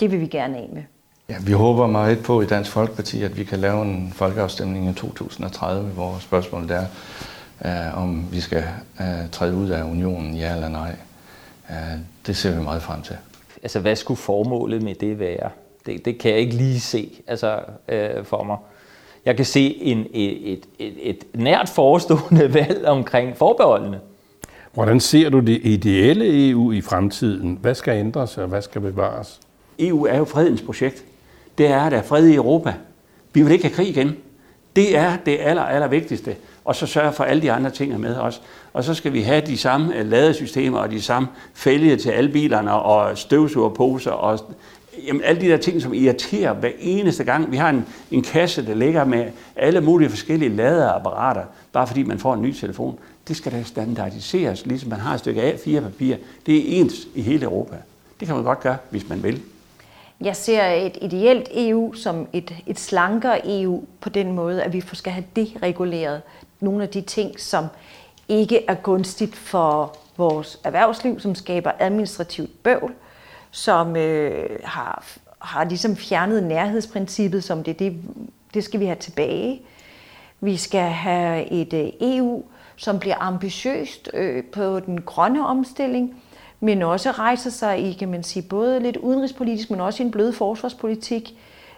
Det 0.00 0.10
vil 0.10 0.20
vi 0.20 0.26
gerne 0.26 0.56
af 0.56 0.68
med. 0.72 0.82
Ja, 1.28 1.34
vi 1.40 1.52
håber 1.52 1.86
meget 1.86 2.22
på 2.22 2.40
i 2.40 2.46
Dansk 2.46 2.70
Folkeparti, 2.70 3.22
at 3.22 3.36
vi 3.36 3.44
kan 3.44 3.58
lave 3.58 3.82
en 3.82 4.12
folkeafstemning 4.14 4.90
i 4.90 4.94
2030, 4.94 5.88
hvor 5.88 6.18
spørgsmålet 6.20 6.70
er, 6.70 6.86
uh, 7.94 8.02
om 8.02 8.32
vi 8.32 8.40
skal 8.40 8.64
uh, 9.00 9.30
træde 9.32 9.54
ud 9.54 9.70
af 9.70 9.82
unionen, 9.82 10.34
ja 10.34 10.54
eller 10.54 10.68
nej. 10.68 10.96
Uh, 11.70 11.76
det 12.26 12.36
ser 12.36 12.56
vi 12.56 12.62
meget 12.62 12.82
frem 12.82 13.02
til. 13.02 13.16
Altså, 13.62 13.80
hvad 13.80 13.96
skulle 13.96 14.18
formålet 14.18 14.82
med 14.82 14.94
det 14.94 15.18
være? 15.18 15.50
Det, 15.86 16.04
det 16.04 16.18
kan 16.18 16.30
jeg 16.30 16.40
ikke 16.40 16.54
lige 16.54 16.80
se 16.80 17.22
altså, 17.26 17.60
uh, 17.88 18.24
for 18.24 18.42
mig. 18.42 18.56
Jeg 19.24 19.36
kan 19.36 19.44
se 19.44 19.76
en, 19.76 20.06
et, 20.12 20.52
et, 20.52 20.66
et, 20.78 20.94
et 21.02 21.24
nært 21.34 21.68
forestående 21.68 22.54
valg 22.60 22.86
omkring 22.86 23.36
forbeholdene. 23.36 24.00
Hvordan 24.74 25.00
ser 25.00 25.28
du 25.28 25.40
det 25.40 25.60
ideelle 25.64 26.50
EU 26.50 26.72
i 26.72 26.80
fremtiden? 26.80 27.58
Hvad 27.60 27.74
skal 27.74 27.98
ændres, 27.98 28.38
og 28.38 28.48
hvad 28.48 28.62
skal 28.62 28.80
bevares? 28.80 29.40
EU 29.78 30.06
er 30.06 30.18
jo 30.18 30.24
fredens 30.24 30.62
projekt. 30.62 31.04
Det 31.58 31.66
er, 31.66 31.80
at 31.80 31.92
der 31.92 31.98
er 31.98 32.02
fred 32.02 32.26
i 32.26 32.34
Europa. 32.34 32.74
Vi 33.32 33.42
vil 33.42 33.52
ikke 33.52 33.64
have 33.64 33.74
krig 33.74 33.88
igen. 33.88 34.16
Det 34.76 34.96
er 34.96 35.16
det 35.26 35.38
aller, 35.40 35.62
aller 35.62 35.88
vigtigste. 35.88 36.36
Og 36.64 36.76
så 36.76 36.86
sørge 36.86 37.12
for 37.12 37.24
alle 37.24 37.42
de 37.42 37.52
andre 37.52 37.70
ting 37.70 38.00
med 38.00 38.16
os. 38.16 38.42
Og 38.72 38.84
så 38.84 38.94
skal 38.94 39.12
vi 39.12 39.22
have 39.22 39.40
de 39.46 39.58
samme 39.58 39.96
øh, 39.96 40.10
ladesystemer 40.10 40.78
og 40.78 40.90
de 40.90 41.02
samme 41.02 41.28
fælge 41.54 41.96
til 41.96 42.10
alle 42.10 42.30
bilerne 42.32 42.72
og 42.72 43.18
støvsugerposer 43.18 44.10
og 44.10 44.38
jamen, 45.06 45.22
alle 45.24 45.40
de 45.40 45.48
der 45.48 45.56
ting, 45.56 45.82
som 45.82 45.94
irriterer 45.94 46.52
hver 46.52 46.70
eneste 46.78 47.24
gang. 47.24 47.52
Vi 47.52 47.56
har 47.56 47.70
en, 47.70 47.86
en 48.10 48.22
kasse, 48.22 48.66
der 48.66 48.74
ligger 48.74 49.04
med 49.04 49.26
alle 49.56 49.80
mulige 49.80 50.10
forskellige 50.10 50.56
ladeapparater, 50.56 51.44
bare 51.72 51.86
fordi 51.86 52.02
man 52.02 52.18
får 52.18 52.34
en 52.34 52.42
ny 52.42 52.52
telefon. 52.52 52.98
Det 53.28 53.36
skal 53.36 53.52
da 53.52 53.62
standardiseres, 53.62 54.66
ligesom 54.66 54.90
man 54.90 55.00
har 55.00 55.14
et 55.14 55.20
stykke 55.20 55.52
A4-papir. 55.52 56.16
Det 56.46 56.56
er 56.56 56.80
ens 56.80 56.94
i 57.14 57.22
hele 57.22 57.44
Europa. 57.44 57.76
Det 58.20 58.26
kan 58.26 58.34
man 58.36 58.44
godt 58.44 58.60
gøre, 58.60 58.76
hvis 58.90 59.08
man 59.08 59.22
vil. 59.22 59.42
Jeg 60.20 60.36
ser 60.36 60.64
et 60.66 60.98
ideelt 61.00 61.48
EU 61.54 61.94
som 61.94 62.28
et, 62.32 62.54
et 62.66 62.80
slankere 62.80 63.62
EU 63.62 63.84
på 64.00 64.08
den 64.08 64.32
måde, 64.32 64.62
at 64.62 64.72
vi 64.72 64.84
skal 64.92 65.12
have 65.12 65.24
dereguleret 65.36 66.22
nogle 66.60 66.82
af 66.82 66.88
de 66.88 67.00
ting, 67.00 67.40
som 67.40 67.66
ikke 68.28 68.64
er 68.68 68.74
gunstigt 68.74 69.36
for 69.36 69.96
vores 70.16 70.60
erhvervsliv, 70.64 71.20
som 71.20 71.34
skaber 71.34 71.72
administrativt 71.78 72.62
bøvl, 72.62 72.94
som 73.50 73.96
øh, 73.96 74.58
har, 74.64 75.04
har 75.38 75.64
ligesom 75.64 75.96
fjernet 75.96 76.42
nærhedsprincippet, 76.42 77.44
som 77.44 77.64
det, 77.64 77.78
det, 77.78 77.96
det 78.54 78.64
skal 78.64 78.80
vi 78.80 78.86
have 78.86 78.96
tilbage. 78.96 79.62
Vi 80.40 80.56
skal 80.56 80.90
have 80.90 81.50
et 81.50 81.72
øh, 81.72 81.88
EU, 82.00 82.42
som 82.82 82.98
bliver 82.98 83.16
ambitiøst 83.20 84.10
øh, 84.14 84.44
på 84.44 84.80
den 84.80 85.00
grønne 85.00 85.46
omstilling, 85.46 86.22
men 86.60 86.82
også 86.82 87.10
rejser 87.10 87.50
sig 87.50 87.78
i, 87.78 87.92
kan 87.92 88.10
man 88.10 88.22
sige, 88.22 88.42
både 88.42 88.80
lidt 88.80 88.96
udenrigspolitisk, 88.96 89.70
men 89.70 89.80
også 89.80 90.02
i 90.02 90.06
en 90.06 90.12
blød 90.12 90.32
forsvarspolitik. 90.32 91.34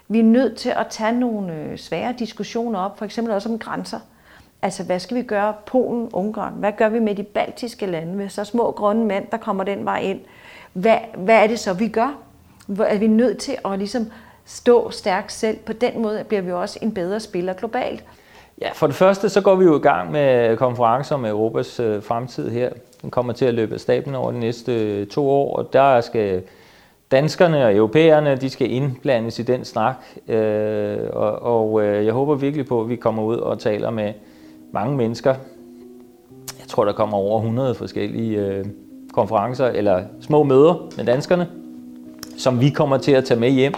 Vi 0.09 0.19
er 0.19 0.25
nødt 0.25 0.57
til 0.57 0.69
at 0.69 0.87
tage 0.91 1.13
nogle 1.13 1.55
øh, 1.55 1.79
svære 1.79 2.15
diskussioner 2.19 2.79
op, 2.79 2.99
for 2.99 3.05
eksempel 3.05 3.35
også 3.35 3.49
om 3.49 3.59
grænser. 3.59 4.01
Altså, 4.63 4.85
hvad 4.85 4.99
skal 5.01 5.17
vi 5.17 5.23
gøre? 5.23 5.55
Polen, 5.67 6.09
Ungarn. 6.13 6.53
Hvad 6.53 6.73
gør 6.73 6.89
vi 6.89 6.99
med 6.99 7.15
de 7.15 7.23
baltiske 7.23 7.87
lande? 7.87 8.17
Med 8.17 8.29
så 8.29 8.45
små 8.45 8.71
grønne 8.71 9.05
mænd, 9.05 9.27
der 9.31 9.37
kommer 9.37 9.65
den 9.65 9.85
vej 9.85 9.99
ind. 9.99 10.21
Hvad, 10.73 10.99
hvad 11.17 11.43
er 11.43 11.47
det 11.47 11.59
så, 11.59 11.73
vi 11.73 11.89
gør? 11.89 12.19
Hvor 12.67 12.85
er 12.85 12.99
vi 12.99 13.07
nødt 13.07 13.39
til 13.39 13.57
at 13.65 13.79
ligesom 13.79 14.11
stå 14.45 14.91
stærkt 14.91 15.33
selv? 15.33 15.57
På 15.57 15.73
den 15.73 16.03
måde 16.03 16.25
bliver 16.25 16.43
vi 16.43 16.53
også 16.53 16.79
en 16.83 16.95
bedre 16.95 17.21
spiller 17.21 17.53
globalt. 17.53 18.05
Ja, 18.61 18.69
for 18.75 18.87
det 18.87 18.97
første 18.97 19.29
så 19.29 19.41
går 19.41 19.55
vi 19.55 19.65
jo 19.65 19.79
i 19.79 19.83
gang 19.83 20.13
med 20.13 20.57
konferencer 20.57 21.15
om 21.15 21.25
Europas 21.25 21.81
øh, 21.81 22.03
fremtid 22.03 22.51
her. 22.51 22.71
Den 23.03 23.11
kommer 23.11 23.33
til 23.33 23.45
at 23.45 23.55
løbe 23.55 23.75
af 23.75 23.81
staben 23.81 24.15
over 24.15 24.33
de 24.33 24.41
næste 24.41 24.75
øh, 24.75 25.07
to 25.07 25.31
år, 25.31 25.57
og 25.57 25.73
der 25.73 26.01
skal 26.01 26.43
danskerne 27.11 27.65
og 27.65 27.75
europæerne, 27.77 28.37
de 28.37 28.51
skal 28.51 28.71
indblandes 28.71 29.39
i 29.39 29.43
den 29.43 29.65
snak. 29.65 29.95
Øh, 30.29 30.99
og 31.13 31.43
og 31.43 31.83
øh, 31.83 32.05
jeg 32.05 32.13
håber 32.13 32.35
virkelig 32.35 32.67
på, 32.67 32.81
at 32.81 32.89
vi 32.89 32.97
kommer 32.97 33.23
ud 33.23 33.37
og 33.37 33.59
taler 33.59 33.91
med 33.91 34.13
mange 34.73 34.97
mennesker. 34.97 35.35
Jeg 36.61 36.69
tror, 36.69 36.85
der 36.85 36.93
kommer 36.93 37.17
over 37.17 37.39
100 37.39 37.75
forskellige 37.75 38.39
øh, 38.41 38.65
konferencer 39.13 39.67
eller 39.67 40.03
små 40.21 40.43
møder 40.43 40.89
med 40.97 41.05
danskerne, 41.05 41.49
som 42.39 42.61
vi 42.61 42.71
kommer 42.71 42.99
til 42.99 43.13
at 43.13 43.25
tage 43.25 43.41
med 43.41 43.51
hjem 43.51 43.75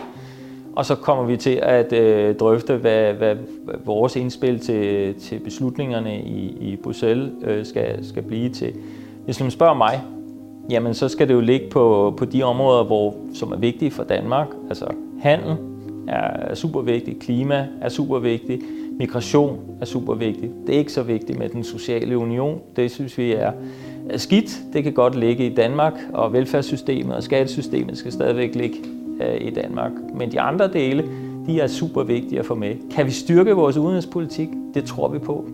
og 0.76 0.86
så 0.86 0.94
kommer 0.94 1.24
vi 1.24 1.36
til 1.36 1.58
at 1.62 1.92
øh, 1.92 2.34
drøfte, 2.34 2.76
hvad, 2.76 3.12
hvad 3.12 3.36
vores 3.84 4.16
indspil 4.16 4.58
til, 4.58 5.14
til 5.14 5.38
beslutningerne 5.38 6.20
i, 6.20 6.56
i 6.60 6.76
Bruxelles 6.76 7.30
øh, 7.44 7.66
skal, 7.66 8.06
skal 8.06 8.22
blive 8.22 8.48
til. 8.48 8.72
Hvis 9.24 9.40
man 9.40 9.50
spørger 9.50 9.74
mig, 9.74 10.02
jamen 10.70 10.94
så 10.94 11.08
skal 11.08 11.28
det 11.28 11.34
jo 11.34 11.40
ligge 11.40 11.70
på, 11.70 12.14
på 12.18 12.24
de 12.24 12.42
områder, 12.42 12.84
hvor, 12.84 13.14
som 13.34 13.52
er 13.52 13.56
vigtige 13.56 13.90
for 13.90 14.04
Danmark. 14.04 14.46
Altså 14.68 14.86
handel 15.20 15.56
er 16.08 16.54
super 16.54 16.80
vigtigt, 16.80 17.18
klima 17.18 17.66
er 17.80 17.88
super 17.88 18.18
vigtigt, 18.18 18.62
migration 18.98 19.58
er 19.80 19.84
super 19.84 20.14
vigtigt. 20.14 20.52
Det 20.66 20.74
er 20.74 20.78
ikke 20.78 20.92
så 20.92 21.02
vigtigt 21.02 21.38
med 21.38 21.48
den 21.48 21.64
sociale 21.64 22.18
union. 22.18 22.60
Det 22.76 22.90
synes 22.90 23.18
vi 23.18 23.32
er 23.32 23.52
skidt. 24.16 24.60
Det 24.72 24.84
kan 24.84 24.92
godt 24.92 25.14
ligge 25.14 25.46
i 25.46 25.54
Danmark, 25.54 25.94
og 26.12 26.32
velfærdssystemet 26.32 27.16
og 27.16 27.22
skattesystemet 27.22 27.98
skal 27.98 28.12
stadigvæk 28.12 28.54
ligge 28.54 28.76
Øh, 29.20 29.36
i 29.40 29.50
Danmark. 29.50 29.92
Men 30.14 30.32
de 30.32 30.40
andre 30.40 30.68
dele, 30.68 31.04
de 31.46 31.60
er 31.60 31.66
super 31.66 32.02
vigtige 32.02 32.38
at 32.38 32.46
få 32.46 32.54
med. 32.54 32.74
Kan 32.90 33.06
vi 33.06 33.10
styrke 33.10 33.52
vores 33.52 33.76
udenrigspolitik? 33.76 34.48
Det 34.74 34.84
tror 34.84 35.08
vi 35.08 35.18
på. 35.18 35.44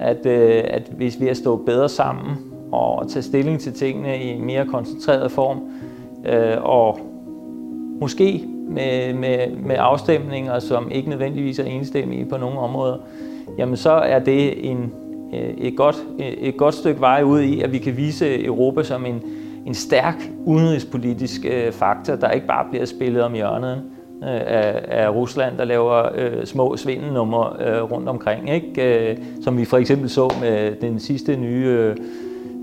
At, 0.00 0.26
øh, 0.26 0.64
at 0.64 0.92
hvis 0.96 1.20
vi 1.20 1.28
er 1.28 1.34
stået 1.34 1.60
bedre 1.66 1.88
sammen 1.88 2.36
og 2.72 3.08
tage 3.08 3.22
stilling 3.22 3.60
til 3.60 3.72
tingene 3.72 4.22
i 4.22 4.38
mere 4.38 4.66
koncentreret 4.66 5.30
form, 5.30 5.60
øh, 6.26 6.56
og 6.62 6.98
måske 8.00 8.44
med, 8.68 9.14
med, 9.14 9.56
med 9.56 9.76
afstemninger, 9.78 10.58
som 10.58 10.90
ikke 10.90 11.10
nødvendigvis 11.10 11.58
er 11.58 11.64
enstemmige 11.64 12.24
på 12.24 12.36
nogle 12.36 12.58
områder, 12.58 12.96
jamen 13.58 13.76
så 13.76 13.90
er 13.92 14.18
det 14.18 14.70
en, 14.70 14.92
et, 15.58 15.76
godt, 15.76 16.04
et 16.18 16.56
godt 16.56 16.74
stykke 16.74 17.00
vej 17.00 17.22
ud 17.22 17.40
i, 17.40 17.60
at 17.60 17.72
vi 17.72 17.78
kan 17.78 17.96
vise 17.96 18.44
Europa 18.44 18.82
som 18.82 19.06
en, 19.06 19.22
en 19.66 19.74
stærk 19.74 20.30
udenrigspolitisk 20.44 21.44
øh, 21.44 21.72
faktor, 21.72 22.16
der 22.16 22.30
ikke 22.30 22.46
bare 22.46 22.66
bliver 22.70 22.84
spillet 22.84 23.22
om 23.22 23.32
hjørnet 23.32 23.82
øh, 24.22 24.28
af, 24.28 24.84
af 24.88 25.08
Rusland, 25.14 25.58
der 25.58 25.64
laver 25.64 26.08
øh, 26.14 26.46
små 26.46 26.76
svindelnumre 26.76 27.66
øh, 27.66 27.82
rundt 27.82 28.08
omkring, 28.08 28.50
ikke? 28.50 29.10
Øh, 29.10 29.16
som 29.42 29.58
vi 29.58 29.64
for 29.64 29.76
eksempel 29.76 30.10
så 30.10 30.34
med 30.40 30.76
den 30.80 31.00
sidste 31.00 31.36
nye 31.36 31.66
øh, 31.66 31.96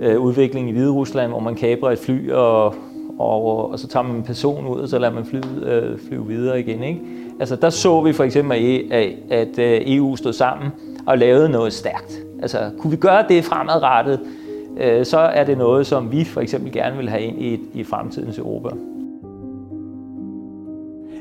øh 0.02 0.20
udvikling 0.20 0.70
i 0.70 0.72
Hvide 0.72 0.92
Rusland, 0.92 1.32
hvor 1.32 1.40
man 1.40 1.56
kabrer 1.56 1.92
et 1.92 2.00
fly, 2.00 2.32
og, 2.32 2.76
og, 3.20 3.72
og 3.72 3.80
så 3.80 3.88
tager 3.88 4.04
man 4.04 4.16
en 4.16 4.24
person 4.24 4.68
ud, 4.68 4.80
og 4.80 4.90
så 4.90 5.00
lader 5.00 5.14
man 5.14 5.26
flyet 5.26 5.64
øh, 5.64 6.00
flyve 6.08 6.28
videre 6.28 6.60
igen. 6.60 6.84
Ikke? 6.84 7.00
Altså, 7.40 7.56
der 7.56 7.70
så 7.70 8.02
vi 8.02 8.14
for 8.14 8.24
eksempel, 8.24 8.88
at, 8.92 9.14
at 9.30 9.60
øh, 9.60 9.82
EU 9.86 10.16
stod 10.16 10.34
sammen 10.34 10.72
og 11.06 11.18
lavede 11.18 11.50
noget 11.50 11.74
stærkt. 11.74 12.20
Altså, 12.42 12.58
kunne 12.80 12.92
vi 12.92 12.98
gøre 12.98 13.26
det 13.30 13.44
fremadrettet, 13.44 14.20
øh, 14.22 14.39
Øh, 14.78 15.06
så 15.06 15.18
er 15.18 15.44
det 15.44 15.58
noget, 15.58 15.88
som 15.88 16.12
vi 16.12 16.24
for 16.24 16.42
eksempel 16.42 16.72
gerne 16.72 16.98
vil 16.98 17.10
have 17.10 17.22
ind 17.22 17.42
i, 17.42 17.60
i 17.74 17.84
fremtidens 17.84 18.38
Europa. 18.38 18.70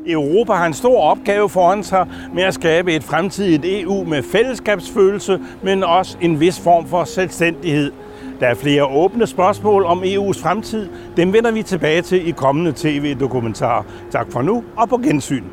Europa 0.06 0.52
har 0.52 0.66
en 0.66 0.74
stor 0.74 1.00
opgave 1.00 1.48
foran 1.48 1.82
sig 1.82 2.06
med 2.34 2.42
at 2.42 2.54
skabe 2.54 2.94
et 2.94 3.04
fremtidigt 3.04 3.62
EU 3.64 4.04
med 4.04 4.22
fællesskabsfølelse, 4.22 5.40
men 5.62 5.84
også 5.84 6.18
en 6.20 6.40
vis 6.40 6.60
form 6.60 6.86
for 6.86 7.04
selvstændighed. 7.04 7.92
Der 8.40 8.46
er 8.46 8.54
flere 8.54 8.86
åbne 8.86 9.26
spørgsmål 9.26 9.84
om 9.84 10.02
EU's 10.02 10.42
fremtid. 10.42 10.88
Dem 11.16 11.32
vender 11.32 11.50
vi 11.50 11.62
tilbage 11.62 12.02
til 12.02 12.28
i 12.28 12.30
kommende 12.30 12.72
tv-dokumentarer. 12.76 13.82
Tak 14.10 14.32
for 14.32 14.42
nu 14.42 14.64
og 14.76 14.88
på 14.88 14.96
gensyn. 14.96 15.44